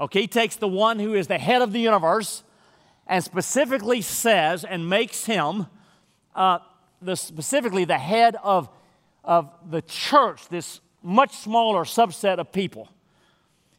Okay, 0.00 0.22
he 0.22 0.26
takes 0.26 0.56
the 0.56 0.68
one 0.68 0.98
who 0.98 1.14
is 1.14 1.26
the 1.26 1.38
head 1.38 1.62
of 1.62 1.72
the 1.72 1.80
universe 1.80 2.42
and 3.06 3.22
specifically 3.24 4.02
says 4.02 4.64
and 4.64 4.88
makes 4.88 5.24
him 5.24 5.66
uh, 6.34 6.58
the, 7.00 7.16
specifically 7.16 7.84
the 7.84 7.98
head 7.98 8.36
of, 8.42 8.68
of 9.24 9.50
the 9.70 9.82
church, 9.82 10.48
this 10.48 10.80
much 11.02 11.34
smaller 11.34 11.84
subset 11.84 12.38
of 12.38 12.52
people. 12.52 12.88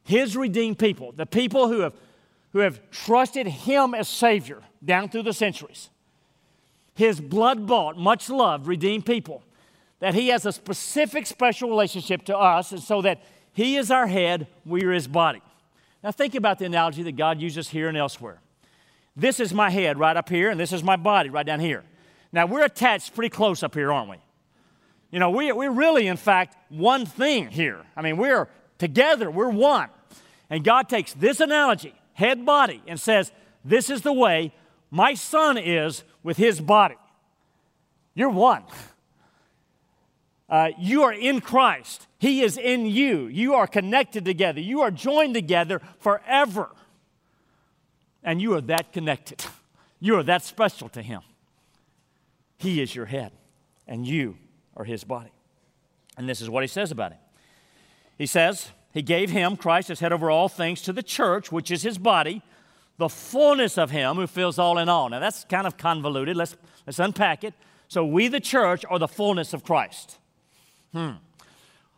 His 0.03 0.35
redeemed 0.35 0.79
people, 0.79 1.11
the 1.11 1.25
people 1.25 1.67
who 1.67 1.81
have 1.81 1.93
who 2.51 2.59
have 2.59 2.79
trusted 2.91 3.47
Him 3.47 3.93
as 3.93 4.07
Savior 4.07 4.61
down 4.83 5.09
through 5.09 5.23
the 5.23 5.33
centuries. 5.33 5.89
His 6.95 7.21
blood 7.21 7.67
bought, 7.67 7.97
much 7.97 8.29
loved, 8.29 8.67
redeemed 8.67 9.05
people. 9.05 9.43
that 9.99 10.13
He 10.13 10.29
has 10.29 10.45
a 10.45 10.51
specific 10.51 11.27
special 11.27 11.69
relationship 11.69 12.23
to 12.25 12.37
us, 12.37 12.71
and 12.71 12.81
so 12.81 13.01
that 13.01 13.21
He 13.53 13.75
is 13.75 13.91
our 13.91 14.07
head, 14.07 14.47
we 14.65 14.83
are 14.83 14.91
His 14.91 15.07
body. 15.07 15.41
Now, 16.03 16.11
think 16.11 16.35
about 16.35 16.59
the 16.59 16.65
analogy 16.65 17.03
that 17.03 17.17
God 17.17 17.41
uses 17.41 17.69
here 17.69 17.89
and 17.89 17.97
elsewhere. 17.97 18.39
This 19.15 19.39
is 19.39 19.53
my 19.53 19.69
head 19.69 19.99
right 19.99 20.15
up 20.15 20.29
here, 20.29 20.49
and 20.49 20.59
this 20.59 20.71
is 20.71 20.83
my 20.83 20.95
body 20.95 21.29
right 21.29 21.45
down 21.45 21.59
here. 21.59 21.83
Now, 22.31 22.45
we're 22.45 22.63
attached 22.63 23.15
pretty 23.15 23.29
close 23.29 23.63
up 23.63 23.73
here, 23.73 23.91
aren't 23.91 24.09
we? 24.09 24.17
You 25.11 25.19
know, 25.19 25.31
we, 25.31 25.51
we're 25.51 25.71
really, 25.71 26.07
in 26.07 26.17
fact, 26.17 26.55
one 26.69 27.05
thing 27.05 27.47
here. 27.47 27.83
I 27.95 28.01
mean, 28.01 28.17
we're 28.17 28.47
together, 28.77 29.31
we're 29.31 29.49
one. 29.49 29.89
And 30.49 30.63
God 30.63 30.89
takes 30.89 31.13
this 31.13 31.39
analogy, 31.39 31.93
head 32.13 32.45
body, 32.45 32.81
and 32.87 32.99
says, 32.99 33.31
This 33.65 33.89
is 33.89 34.01
the 34.01 34.13
way 34.13 34.53
my 34.91 35.13
son 35.15 35.57
is 35.57 36.03
with 36.23 36.37
his 36.37 36.59
body. 36.59 36.97
You're 38.13 38.29
one. 38.29 38.63
Uh, 40.49 40.71
you 40.79 41.03
are 41.03 41.13
in 41.13 41.41
Christ. 41.41 42.07
He 42.17 42.41
is 42.41 42.57
in 42.57 42.87
you. 42.87 43.27
You 43.27 43.53
are 43.53 43.67
connected 43.67 44.25
together. 44.25 44.59
You 44.59 44.81
are 44.81 44.89
joined 44.89 45.35
together 45.35 45.79
forever. 45.99 46.69
And 48.23 48.41
you 48.41 48.55
are 48.55 48.61
that 48.61 48.91
connected. 48.91 49.45
You 50.01 50.15
are 50.15 50.23
that 50.23 50.43
special 50.43 50.87
to 50.89 51.01
Him. 51.01 51.21
He 52.59 52.81
is 52.81 52.93
your 52.93 53.05
head, 53.05 53.31
and 53.87 54.05
you 54.05 54.37
are 54.75 54.83
His 54.83 55.05
body. 55.05 55.31
And 56.17 56.27
this 56.27 56.41
is 56.41 56.49
what 56.49 56.61
He 56.61 56.67
says 56.67 56.91
about 56.91 57.13
Him. 57.13 57.19
He 58.17 58.25
says, 58.25 58.69
He 58.93 59.01
gave 59.01 59.29
Him, 59.29 59.55
Christ, 59.55 59.89
as 59.89 60.01
head 60.01 60.11
over 60.11 60.29
all 60.29 60.49
things, 60.49 60.81
to 60.81 60.93
the 60.93 61.01
church, 61.01 61.53
which 61.53 61.71
is 61.71 61.83
His 61.83 61.97
body, 61.97 62.43
the 62.97 63.07
fullness 63.07 63.77
of 63.77 63.91
Him 63.91 64.17
who 64.17 64.27
fills 64.27 64.59
all 64.59 64.77
in 64.77 64.89
all. 64.89 65.07
Now, 65.07 65.19
that's 65.19 65.45
kind 65.45 65.65
of 65.65 65.77
convoluted. 65.77 66.35
Let's, 66.35 66.57
let's 66.85 66.99
unpack 66.99 67.45
it. 67.45 67.53
So, 67.87 68.05
we, 68.05 68.27
the 68.27 68.41
church, 68.41 68.83
are 68.89 68.99
the 68.99 69.07
fullness 69.07 69.53
of 69.53 69.63
Christ. 69.63 70.17
Hmm. 70.91 71.11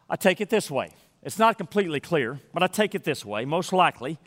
I 0.08 0.16
take 0.16 0.42
it 0.42 0.50
this 0.50 0.70
way. 0.70 0.92
It's 1.24 1.40
not 1.40 1.58
completely 1.58 2.00
clear, 2.00 2.40
but 2.54 2.62
I 2.62 2.68
take 2.68 2.94
it 2.94 3.04
this 3.04 3.26
way. 3.26 3.46
Most 3.46 3.74
likely, 3.74 4.20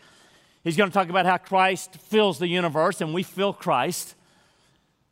he's 0.65 0.77
going 0.77 0.91
to 0.91 0.95
talk 0.95 1.09
about 1.09 1.27
how 1.27 1.37
Christ 1.37 1.95
fills 1.97 2.41
the 2.41 2.49
universe 2.49 3.01
and 3.01 3.15
we 3.15 3.23
fill 3.23 3.53
Christ. 3.53 4.17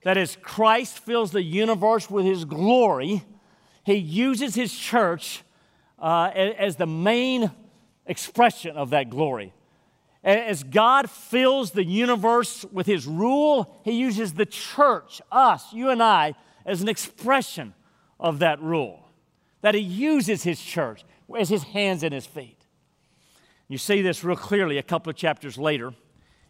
That 0.05 0.17
is, 0.17 0.37
Christ 0.43 0.99
fills 0.99 1.31
the 1.31 1.43
universe 1.43 2.11
with 2.11 2.25
his 2.25 2.45
glory. 2.45 3.25
He 3.85 3.95
uses 3.95 4.55
his 4.55 4.77
church 4.77 5.43
uh, 5.99 6.31
as 6.35 6.77
the 6.77 6.87
main 6.87 7.51
expression 8.07 8.77
of 8.77 8.91
that 8.91 9.11
glory. 9.11 9.53
As 10.25 10.63
God 10.63 11.11
fills 11.11 11.73
the 11.73 11.85
universe 11.85 12.65
with 12.73 12.87
his 12.87 13.07
rule, 13.07 13.81
he 13.85 13.93
uses 13.93 14.35
the 14.35 14.47
church, 14.47 15.21
us, 15.31 15.73
you 15.73 15.91
and 15.91 16.03
I, 16.03 16.35
as 16.65 16.81
an 16.81 16.89
expression 16.89 17.75
of 18.21 18.39
that 18.39 18.61
rule 18.63 19.03
that 19.63 19.75
he 19.75 19.81
uses 19.81 20.43
his 20.43 20.61
church 20.61 21.05
as 21.39 21.49
his 21.49 21.63
hands 21.63 22.03
and 22.03 22.13
his 22.13 22.27
feet. 22.27 22.59
You 23.69 23.79
see 23.79 24.03
this 24.03 24.23
real 24.23 24.37
clearly 24.37 24.77
a 24.77 24.83
couple 24.83 25.09
of 25.09 25.17
chapters 25.17 25.57
later 25.57 25.95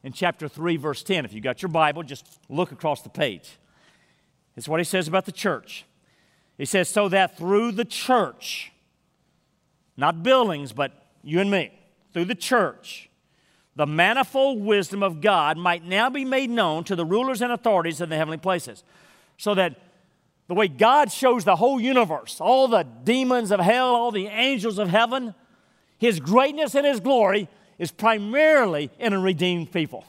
in 0.02 0.12
chapter 0.12 0.48
3, 0.48 0.76
verse 0.76 1.02
10. 1.02 1.24
If 1.24 1.32
you 1.32 1.40
got 1.40 1.62
your 1.62 1.68
Bible, 1.68 2.02
just 2.02 2.26
look 2.48 2.72
across 2.72 3.02
the 3.02 3.08
page. 3.08 3.58
It's 4.56 4.68
what 4.68 4.80
he 4.80 4.84
says 4.84 5.08
about 5.08 5.24
the 5.24 5.32
church. 5.32 5.84
He 6.58 6.64
says, 6.64 6.88
So 6.88 7.08
that 7.08 7.38
through 7.38 7.72
the 7.72 7.84
church, 7.84 8.72
not 9.96 10.22
buildings, 10.22 10.72
but 10.72 10.92
you 11.22 11.40
and 11.40 11.50
me, 11.50 11.72
through 12.12 12.26
the 12.26 12.34
church, 12.34 13.08
the 13.74 13.86
manifold 13.86 14.62
wisdom 14.62 15.02
of 15.02 15.20
God 15.20 15.56
might 15.56 15.84
now 15.84 16.10
be 16.10 16.24
made 16.24 16.50
known 16.50 16.84
to 16.84 16.96
the 16.96 17.06
rulers 17.06 17.40
and 17.40 17.52
authorities 17.52 18.00
in 18.00 18.10
the 18.10 18.16
heavenly 18.16 18.36
places. 18.36 18.84
So 19.38 19.54
that 19.54 19.76
the 20.46 20.54
way 20.54 20.68
God 20.68 21.10
shows 21.10 21.44
the 21.44 21.56
whole 21.56 21.80
universe, 21.80 22.38
all 22.40 22.68
the 22.68 22.82
demons 22.82 23.50
of 23.50 23.60
hell, 23.60 23.94
all 23.94 24.10
the 24.10 24.26
angels 24.26 24.78
of 24.78 24.88
heaven, 24.88 25.34
His 25.98 26.20
greatness 26.20 26.74
and 26.74 26.86
His 26.86 27.00
glory 27.00 27.48
is 27.82 27.90
primarily 27.90 28.92
in 29.00 29.12
a 29.12 29.18
redeemed 29.18 29.72
people. 29.72 30.04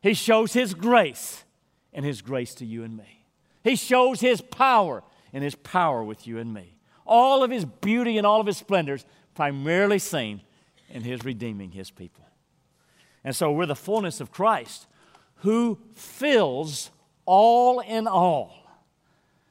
He 0.00 0.12
shows 0.12 0.52
His 0.52 0.74
grace 0.74 1.44
and 1.92 2.04
His 2.04 2.20
grace 2.20 2.52
to 2.56 2.66
you 2.66 2.82
and 2.82 2.96
me. 2.96 3.24
He 3.62 3.76
shows 3.76 4.20
His 4.20 4.40
power 4.40 5.04
and 5.32 5.44
His 5.44 5.54
power 5.54 6.02
with 6.02 6.26
you 6.26 6.38
and 6.38 6.52
me. 6.52 6.74
All 7.06 7.44
of 7.44 7.52
His 7.52 7.64
beauty 7.64 8.18
and 8.18 8.26
all 8.26 8.40
of 8.40 8.48
His 8.48 8.56
splendors 8.56 9.06
primarily 9.36 10.00
seen 10.00 10.40
in 10.90 11.02
His 11.02 11.24
redeeming 11.24 11.70
His 11.70 11.92
people. 11.92 12.26
And 13.22 13.36
so 13.36 13.52
we're 13.52 13.66
the 13.66 13.76
fullness 13.76 14.20
of 14.20 14.32
Christ 14.32 14.88
who 15.36 15.78
fills 15.94 16.90
all 17.24 17.78
in 17.78 18.08
all. 18.08 18.66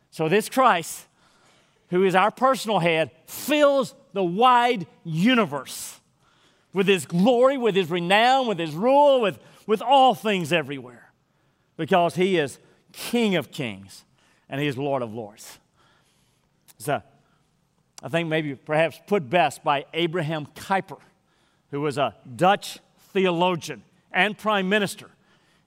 So, 0.10 0.28
this 0.28 0.50
Christ, 0.50 1.08
who 1.90 2.04
is 2.04 2.16
our 2.16 2.32
personal 2.32 2.80
head, 2.80 3.12
fills 3.28 3.96
the 4.12 4.26
wide 4.26 4.88
universe 5.06 6.01
with 6.74 6.88
his 6.88 7.06
glory, 7.06 7.58
with 7.58 7.76
his 7.76 7.90
renown, 7.90 8.48
with 8.48 8.60
his 8.60 8.74
rule, 8.74 9.22
with, 9.22 9.40
with 9.68 9.82
all 9.82 10.16
things 10.16 10.54
everywhere. 10.54 11.12
Because 11.78 12.16
he 12.16 12.38
is 12.38 12.60
King 12.92 13.36
of 13.36 13.52
kings 13.52 14.04
and 14.50 14.60
he 14.60 14.68
is 14.68 14.78
Lord 14.78 15.02
of 15.02 15.14
lords. 15.14 15.60
So, 16.78 17.02
I 18.04 18.10
think 18.10 18.28
maybe 18.28 18.56
perhaps 18.56 19.00
put 19.06 19.30
best 19.30 19.64
by 19.64 19.86
Abraham 19.94 20.48
Kuyper, 20.56 21.00
who 21.70 21.82
was 21.82 21.98
a 21.98 22.16
Dutch 22.36 22.80
theologian 23.14 23.84
and 24.12 24.38
prime 24.38 24.68
minister. 24.68 25.12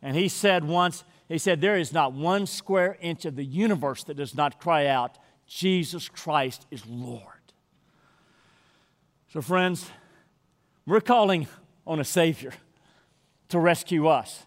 And 0.03 0.17
he 0.17 0.29
said 0.29 0.65
once, 0.65 1.05
he 1.29 1.39
said, 1.39 1.61
There 1.61 1.77
is 1.77 1.93
not 1.93 2.13
one 2.13 2.47
square 2.47 2.99
inch 3.01 3.25
of 3.25 3.37
the 3.37 3.45
universe 3.45 4.05
that 4.05 4.17
does 4.17 4.35
not 4.35 4.61
cry 4.61 4.87
out, 4.87 5.19
Jesus 5.47 6.09
Christ 6.09 6.67
is 6.71 6.85
Lord. 6.87 7.23
So, 9.33 9.41
friends, 9.41 9.89
we're 10.87 11.01
calling 11.01 11.47
on 11.87 12.01
a 12.01 12.05
Savior 12.05 12.53
to 13.49 13.59
rescue 13.59 14.07
us. 14.07 14.45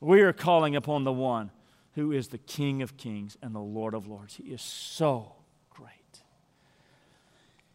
We 0.00 0.20
are 0.22 0.32
calling 0.32 0.76
upon 0.76 1.04
the 1.04 1.12
one 1.12 1.50
who 1.94 2.12
is 2.12 2.28
the 2.28 2.38
King 2.38 2.82
of 2.82 2.96
kings 2.96 3.36
and 3.42 3.54
the 3.54 3.60
Lord 3.60 3.94
of 3.94 4.06
lords. 4.06 4.36
He 4.36 4.44
is 4.44 4.62
so 4.62 5.32
great. 5.70 5.90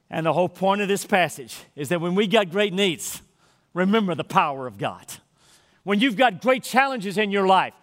And 0.10 0.26
the 0.26 0.34
whole 0.34 0.50
point 0.50 0.82
of 0.82 0.88
this 0.88 1.06
passage 1.06 1.58
is 1.76 1.90
that 1.90 2.02
when 2.02 2.16
we 2.16 2.28
got 2.28 2.50
great 2.50 2.74
needs, 2.74 3.22
remember 3.74 4.16
the 4.16 4.24
power 4.24 4.68
of 4.68 4.78
God. 4.78 5.06
When 5.84 6.00
you've 6.00 6.18
got 6.18 6.42
great 6.42 6.64
challenges 6.64 7.18
in 7.18 7.32
your 7.32 7.46
life, 7.46 7.74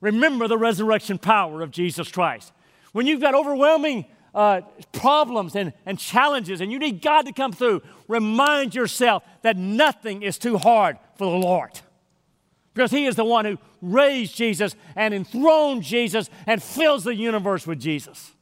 remember 0.00 0.46
the 0.46 0.58
resurrection 0.58 1.18
power 1.18 1.62
of 1.62 1.70
Jesus 1.70 2.10
Christ. 2.10 2.52
When 2.92 3.06
you've 3.06 3.20
got 3.20 3.34
overwhelming 3.34 4.04
uh, 4.34 4.60
problems 4.92 5.56
and, 5.56 5.72
and 5.86 5.98
challenges 5.98 6.60
and 6.60 6.70
you 6.70 6.78
need 6.78 7.02
God 7.02 7.26
to 7.26 7.32
come 7.32 7.52
through, 7.52 7.82
remind 8.08 8.74
yourself 8.74 9.24
that 9.42 9.56
nothing 9.56 10.22
is 10.22 10.38
too 10.38 10.58
hard 10.58 10.98
for 11.16 11.30
the 11.30 11.38
Lord. 11.38 11.80
Because 12.74 12.90
He 12.90 13.06
is 13.06 13.16
the 13.16 13.24
one 13.24 13.44
who 13.44 13.58
raised 13.82 14.36
Jesus 14.36 14.76
and 14.94 15.12
enthroned 15.12 15.82
Jesus 15.82 16.30
and 16.46 16.62
fills 16.62 17.04
the 17.04 17.14
universe 17.14 17.66
with 17.66 17.80
Jesus. 17.80 18.32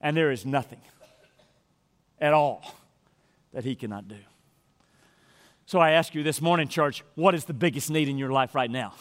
And 0.00 0.16
there 0.16 0.30
is 0.30 0.46
nothing 0.46 0.80
at 2.20 2.32
all 2.32 2.74
that 3.52 3.64
He 3.64 3.74
cannot 3.74 4.08
do. 4.08 4.16
So 5.66 5.80
I 5.80 5.90
ask 5.90 6.14
you 6.14 6.22
this 6.22 6.40
morning, 6.40 6.68
church, 6.68 7.04
what 7.14 7.34
is 7.34 7.44
the 7.44 7.52
biggest 7.52 7.90
need 7.90 8.08
in 8.08 8.16
your 8.16 8.30
life 8.30 8.54
right 8.54 8.70
now? 8.70 8.94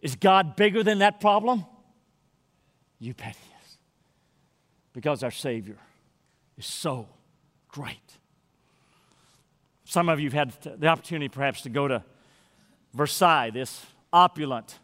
Is 0.00 0.16
God 0.16 0.56
bigger 0.56 0.82
than 0.82 1.00
that 1.00 1.20
problem? 1.20 1.66
You 2.98 3.14
bet 3.14 3.36
He 3.36 3.52
is. 3.64 3.76
Because 4.92 5.22
our 5.22 5.30
Savior 5.30 5.78
is 6.56 6.66
so 6.66 7.08
great. 7.68 8.18
Some 9.84 10.08
of 10.08 10.20
you 10.20 10.30
have 10.30 10.58
had 10.62 10.80
the 10.80 10.88
opportunity 10.88 11.28
perhaps 11.28 11.62
to 11.62 11.70
go 11.70 11.88
to 11.88 12.02
Versailles, 12.92 13.50
this 13.50 13.86
opulent 14.12 14.78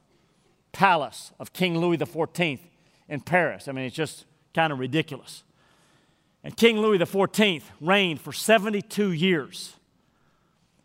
palace 0.72 1.32
of 1.38 1.52
King 1.52 1.78
Louis 1.78 1.98
XIV 1.98 2.58
in 3.08 3.20
Paris. 3.20 3.68
I 3.68 3.72
mean, 3.72 3.84
it's 3.86 3.96
just 3.96 4.24
kind 4.54 4.72
of 4.72 4.78
ridiculous. 4.78 5.42
And 6.42 6.56
King 6.56 6.78
Louis 6.80 6.98
XIV 6.98 7.62
reigned 7.80 8.20
for 8.20 8.32
72 8.32 9.12
years. 9.12 9.74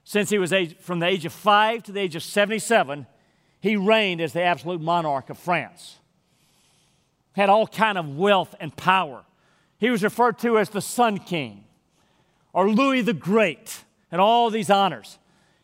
Since 0.03 0.29
he 0.29 0.39
was 0.39 0.51
age, 0.53 0.75
from 0.79 0.99
the 0.99 1.05
age 1.05 1.25
of 1.25 1.33
five 1.33 1.83
to 1.83 1.91
the 1.91 1.99
age 1.99 2.15
of 2.15 2.23
77, 2.23 3.05
he 3.61 3.75
reigned 3.75 4.21
as 4.21 4.33
the 4.33 4.41
absolute 4.41 4.81
monarch 4.81 5.29
of 5.29 5.37
France. 5.37 5.98
Had 7.39 7.49
all 7.49 7.65
kind 7.65 7.97
of 7.97 8.17
wealth 8.17 8.53
and 8.59 8.75
power. 8.75 9.23
He 9.77 9.89
was 9.89 10.03
referred 10.03 10.39
to 10.39 10.57
as 10.57 10.67
the 10.67 10.81
Sun 10.81 11.19
King 11.19 11.63
or 12.51 12.69
Louis 12.69 13.01
the 13.01 13.13
Great, 13.13 13.85
and 14.11 14.19
all 14.19 14.49
these 14.49 14.69
honors. 14.69 15.17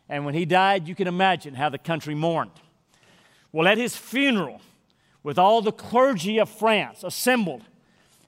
And 0.08 0.24
when 0.24 0.32
he 0.32 0.46
died, 0.46 0.88
you 0.88 0.94
can 0.94 1.06
imagine 1.06 1.52
how 1.52 1.68
the 1.68 1.76
country 1.76 2.14
mourned. 2.14 2.52
Well, 3.52 3.68
at 3.68 3.76
his 3.76 3.94
funeral, 3.94 4.62
with 5.22 5.38
all 5.38 5.60
the 5.60 5.70
clergy 5.70 6.38
of 6.38 6.48
France 6.48 7.04
assembled 7.04 7.64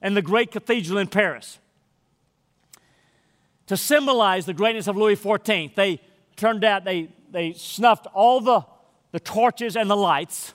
in 0.02 0.12
the 0.12 0.20
great 0.20 0.50
cathedral 0.50 0.98
in 0.98 1.06
Paris, 1.06 1.58
to 3.66 3.78
symbolize 3.78 4.44
the 4.44 4.52
greatness 4.52 4.88
of 4.88 4.96
Louis 4.98 5.16
XIV, 5.16 5.74
they 5.74 6.00
turned 6.36 6.64
out, 6.64 6.84
they, 6.84 7.08
they 7.30 7.54
snuffed 7.54 8.06
all 8.12 8.42
the 8.42 8.66
the 9.12 9.20
torches 9.20 9.76
and 9.76 9.88
the 9.88 9.96
lights, 9.96 10.52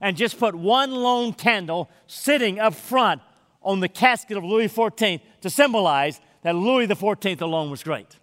and 0.00 0.16
just 0.16 0.38
put 0.38 0.54
one 0.54 0.92
lone 0.92 1.32
candle 1.32 1.90
sitting 2.06 2.58
up 2.58 2.74
front 2.74 3.20
on 3.62 3.80
the 3.80 3.88
casket 3.88 4.36
of 4.36 4.44
Louis 4.44 4.68
XIV 4.68 5.20
to 5.42 5.50
symbolize 5.50 6.20
that 6.42 6.54
Louis 6.54 6.86
XIV 6.86 7.40
alone 7.40 7.70
was 7.70 7.82
great. 7.82 8.16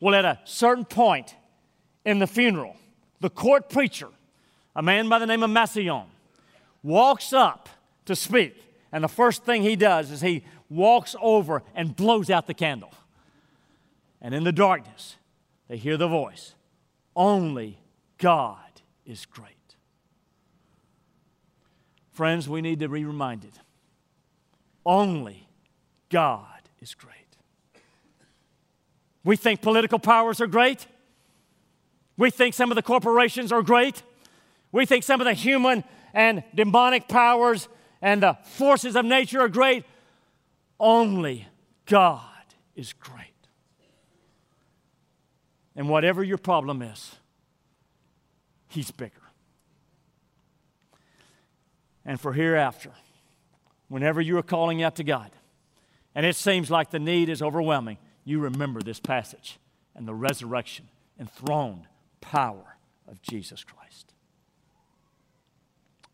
Well, 0.00 0.14
at 0.14 0.24
a 0.24 0.40
certain 0.44 0.84
point 0.84 1.34
in 2.04 2.18
the 2.18 2.26
funeral, 2.26 2.76
the 3.20 3.30
court 3.30 3.68
preacher, 3.68 4.08
a 4.74 4.82
man 4.82 5.08
by 5.08 5.18
the 5.18 5.26
name 5.26 5.42
of 5.42 5.50
Massillon, 5.50 6.06
walks 6.82 7.32
up 7.32 7.68
to 8.06 8.16
speak. 8.16 8.56
And 8.90 9.04
the 9.04 9.08
first 9.08 9.44
thing 9.44 9.62
he 9.62 9.76
does 9.76 10.10
is 10.10 10.20
he 10.20 10.44
walks 10.70 11.14
over 11.20 11.62
and 11.74 11.94
blows 11.94 12.30
out 12.30 12.46
the 12.46 12.54
candle. 12.54 12.92
And 14.20 14.34
in 14.34 14.44
the 14.44 14.52
darkness, 14.52 15.16
they 15.68 15.76
hear 15.76 15.96
the 15.96 16.08
voice 16.08 16.54
Only 17.14 17.78
God 18.18 18.58
is 19.04 19.26
great. 19.26 19.57
Friends, 22.18 22.48
we 22.48 22.62
need 22.62 22.80
to 22.80 22.88
be 22.88 23.04
reminded 23.04 23.52
only 24.84 25.46
God 26.08 26.62
is 26.80 26.92
great. 26.92 27.14
We 29.22 29.36
think 29.36 29.62
political 29.62 30.00
powers 30.00 30.40
are 30.40 30.48
great. 30.48 30.88
We 32.16 32.32
think 32.32 32.54
some 32.54 32.72
of 32.72 32.74
the 32.74 32.82
corporations 32.82 33.52
are 33.52 33.62
great. 33.62 34.02
We 34.72 34.84
think 34.84 35.04
some 35.04 35.20
of 35.20 35.26
the 35.26 35.32
human 35.32 35.84
and 36.12 36.42
demonic 36.52 37.06
powers 37.06 37.68
and 38.02 38.20
the 38.20 38.36
forces 38.42 38.96
of 38.96 39.04
nature 39.04 39.42
are 39.42 39.48
great. 39.48 39.84
Only 40.80 41.46
God 41.86 42.24
is 42.74 42.92
great. 42.94 43.46
And 45.76 45.88
whatever 45.88 46.24
your 46.24 46.38
problem 46.38 46.82
is, 46.82 47.14
He's 48.66 48.90
bigger. 48.90 49.27
And 52.08 52.18
for 52.18 52.32
hereafter, 52.32 52.92
whenever 53.88 54.18
you 54.18 54.38
are 54.38 54.42
calling 54.42 54.82
out 54.82 54.96
to 54.96 55.04
God 55.04 55.30
and 56.14 56.24
it 56.24 56.36
seems 56.36 56.70
like 56.70 56.90
the 56.90 56.98
need 56.98 57.28
is 57.28 57.42
overwhelming, 57.42 57.98
you 58.24 58.40
remember 58.40 58.80
this 58.80 58.98
passage 58.98 59.58
and 59.94 60.08
the 60.08 60.14
resurrection 60.14 60.88
enthroned 61.20 61.86
power 62.22 62.78
of 63.06 63.20
Jesus 63.20 63.62
Christ. 63.62 64.14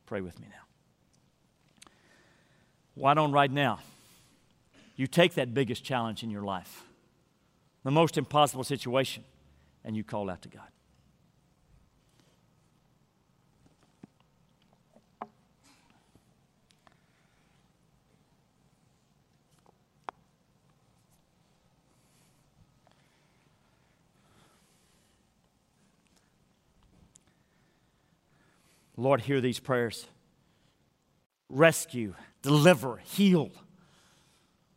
Pray 0.04 0.20
with 0.20 0.40
me 0.40 0.48
now. 0.50 1.90
Why 2.96 3.14
don't 3.14 3.30
right 3.30 3.50
now 3.50 3.78
you 4.96 5.06
take 5.06 5.34
that 5.34 5.54
biggest 5.54 5.84
challenge 5.84 6.24
in 6.24 6.30
your 6.30 6.42
life, 6.42 6.82
the 7.84 7.92
most 7.92 8.18
impossible 8.18 8.64
situation, 8.64 9.22
and 9.84 9.96
you 9.96 10.02
call 10.02 10.28
out 10.28 10.42
to 10.42 10.48
God? 10.48 10.73
Lord, 28.96 29.22
hear 29.22 29.40
these 29.40 29.58
prayers. 29.58 30.06
Rescue, 31.48 32.14
deliver, 32.42 32.96
heal, 32.98 33.50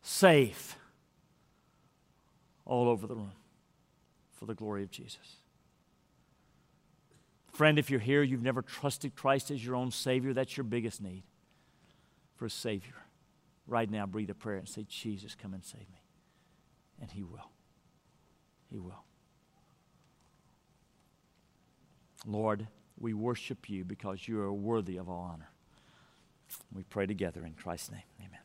save 0.02 0.76
all 2.64 2.88
over 2.88 3.06
the 3.06 3.14
room 3.14 3.32
for 4.32 4.46
the 4.46 4.54
glory 4.54 4.82
of 4.82 4.90
Jesus. 4.90 5.36
Friend, 7.52 7.78
if 7.78 7.90
you're 7.90 7.98
here, 7.98 8.22
you've 8.22 8.42
never 8.42 8.62
trusted 8.62 9.16
Christ 9.16 9.50
as 9.50 9.64
your 9.64 9.74
own 9.74 9.90
Savior, 9.90 10.32
that's 10.32 10.56
your 10.56 10.64
biggest 10.64 11.02
need 11.02 11.24
for 12.36 12.46
a 12.46 12.50
Savior. 12.50 12.94
Right 13.66 13.90
now, 13.90 14.06
breathe 14.06 14.30
a 14.30 14.34
prayer 14.34 14.58
and 14.58 14.68
say, 14.68 14.86
Jesus, 14.88 15.34
come 15.34 15.52
and 15.52 15.64
save 15.64 15.88
me. 15.90 16.02
And 17.00 17.10
He 17.10 17.22
will. 17.22 17.50
He 18.70 18.78
will. 18.78 19.04
Lord, 22.26 22.68
we 23.00 23.14
worship 23.14 23.68
you 23.68 23.84
because 23.84 24.28
you 24.28 24.40
are 24.40 24.52
worthy 24.52 24.96
of 24.96 25.08
all 25.08 25.30
honor. 25.32 25.50
We 26.74 26.82
pray 26.82 27.06
together 27.06 27.44
in 27.44 27.54
Christ's 27.54 27.92
name. 27.92 28.02
Amen. 28.20 28.40